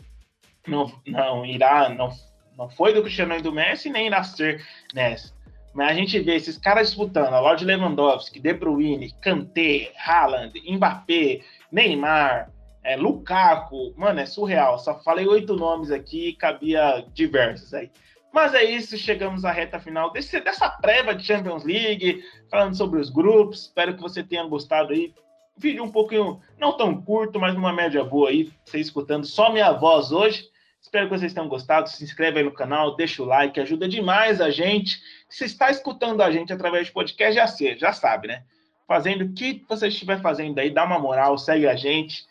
não, 0.66 0.90
não 1.06 1.46
irá, 1.46 1.90
não, 1.90 2.10
não 2.58 2.70
foi 2.70 2.94
do 2.94 3.02
Cristiano 3.02 3.36
e 3.36 3.42
do 3.42 3.52
Messi, 3.52 3.90
nem 3.90 4.08
irá 4.08 4.24
ser 4.24 4.66
nessa. 4.94 5.34
Mas 5.74 5.92
a 5.92 5.94
gente 5.94 6.20
vê 6.20 6.36
esses 6.36 6.58
caras 6.58 6.88
disputando, 6.88 7.34
a 7.34 7.40
Lord 7.40 7.64
Lewandowski, 7.64 8.40
De 8.40 8.54
Bruyne, 8.54 9.14
Kanté, 9.22 9.92
Haaland, 9.98 10.54
Mbappé, 10.70 11.42
Neymar, 11.72 12.52
é, 12.84 12.96
Lukaku, 12.96 13.94
mano, 13.96 14.20
é 14.20 14.26
surreal. 14.26 14.80
Só 14.80 15.00
falei 15.02 15.28
oito 15.28 15.56
nomes 15.56 15.92
aqui, 15.92 16.34
cabia 16.34 17.06
diversos 17.14 17.74
aí. 17.74 17.90
Mas 18.34 18.54
é 18.54 18.64
isso, 18.64 18.98
chegamos 18.98 19.44
à 19.44 19.52
reta 19.52 19.80
final 19.80 20.12
desse, 20.12 20.40
dessa 20.40 20.70
prévia 20.70 21.14
de 21.14 21.24
Champions 21.24 21.66
League, 21.66 22.24
falando 22.50 22.76
sobre 22.76 23.00
os 23.00 23.10
grupos. 23.10 23.64
Espero 23.64 23.94
que 23.96 24.02
você 24.02 24.24
tenha 24.24 24.46
gostado 24.46 24.94
aí. 24.94 25.14
Vídeo 25.58 25.84
um 25.84 25.92
pouquinho, 25.92 26.40
não 26.58 26.76
tão 26.76 27.02
curto, 27.02 27.40
mas 27.40 27.54
numa 27.54 27.74
média 27.74 28.04
boa 28.04 28.30
aí, 28.30 28.50
você 28.66 28.80
escutando 28.80 29.26
só 29.26 29.52
minha 29.52 29.72
voz 29.74 30.12
hoje. 30.12 30.46
Espero 30.82 31.08
que 31.08 31.18
vocês 31.18 31.34
tenham 31.34 31.48
gostado. 31.48 31.90
Se 31.90 32.04
inscreve 32.04 32.40
aí 32.40 32.44
no 32.44 32.52
canal, 32.52 32.96
deixa 32.96 33.22
o 33.22 33.26
like, 33.26 33.60
ajuda 33.60 33.88
demais 33.88 34.42
a 34.42 34.50
gente. 34.50 35.00
Se 35.30 35.46
está 35.46 35.70
escutando 35.70 36.22
a 36.22 36.32
gente 36.32 36.52
através 36.52 36.88
de 36.88 36.94
podcast, 36.94 37.36
já 37.36 37.48
sei, 37.48 37.78
já 37.78 37.94
sabe, 37.94 38.28
né? 38.28 38.44
Fazendo 38.88 39.26
o 39.26 39.34
que 39.34 39.64
você 39.70 39.88
estiver 39.88 40.20
fazendo 40.22 40.58
aí, 40.60 40.72
dá 40.72 40.84
uma 40.84 41.00
moral, 41.00 41.38
segue 41.38 41.68
a 41.68 41.76
gente. 41.76 42.26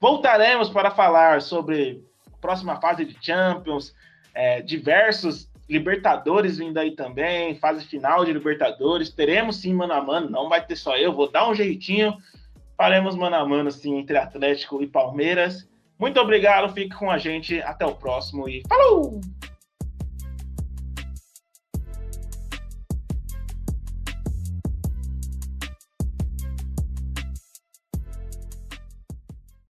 Voltaremos 0.00 0.70
para 0.70 0.90
falar 0.90 1.42
sobre 1.42 2.02
a 2.26 2.36
próxima 2.38 2.80
fase 2.80 3.04
de 3.04 3.16
Champions, 3.24 3.94
é, 4.34 4.62
diversos 4.62 5.50
Libertadores 5.68 6.58
vindo 6.58 6.78
aí 6.78 6.96
também, 6.96 7.54
fase 7.54 7.84
final 7.84 8.24
de 8.24 8.32
Libertadores. 8.32 9.10
Teremos 9.10 9.56
sim 9.60 9.72
mano 9.72 9.92
a 9.92 10.02
mano, 10.02 10.28
não 10.28 10.48
vai 10.48 10.66
ter 10.66 10.74
só 10.74 10.96
eu, 10.96 11.12
vou 11.12 11.30
dar 11.30 11.48
um 11.48 11.54
jeitinho. 11.54 12.16
Faremos 12.76 13.14
mano 13.14 13.36
a 13.36 13.46
mano 13.46 13.70
sim 13.70 13.98
entre 13.98 14.16
Atlético 14.16 14.82
e 14.82 14.86
Palmeiras. 14.88 15.68
Muito 16.00 16.18
obrigado, 16.18 16.72
fique 16.72 16.96
com 16.96 17.10
a 17.10 17.18
gente, 17.18 17.60
até 17.60 17.84
o 17.84 17.94
próximo 17.94 18.48
e 18.48 18.62
falou! 18.66 19.20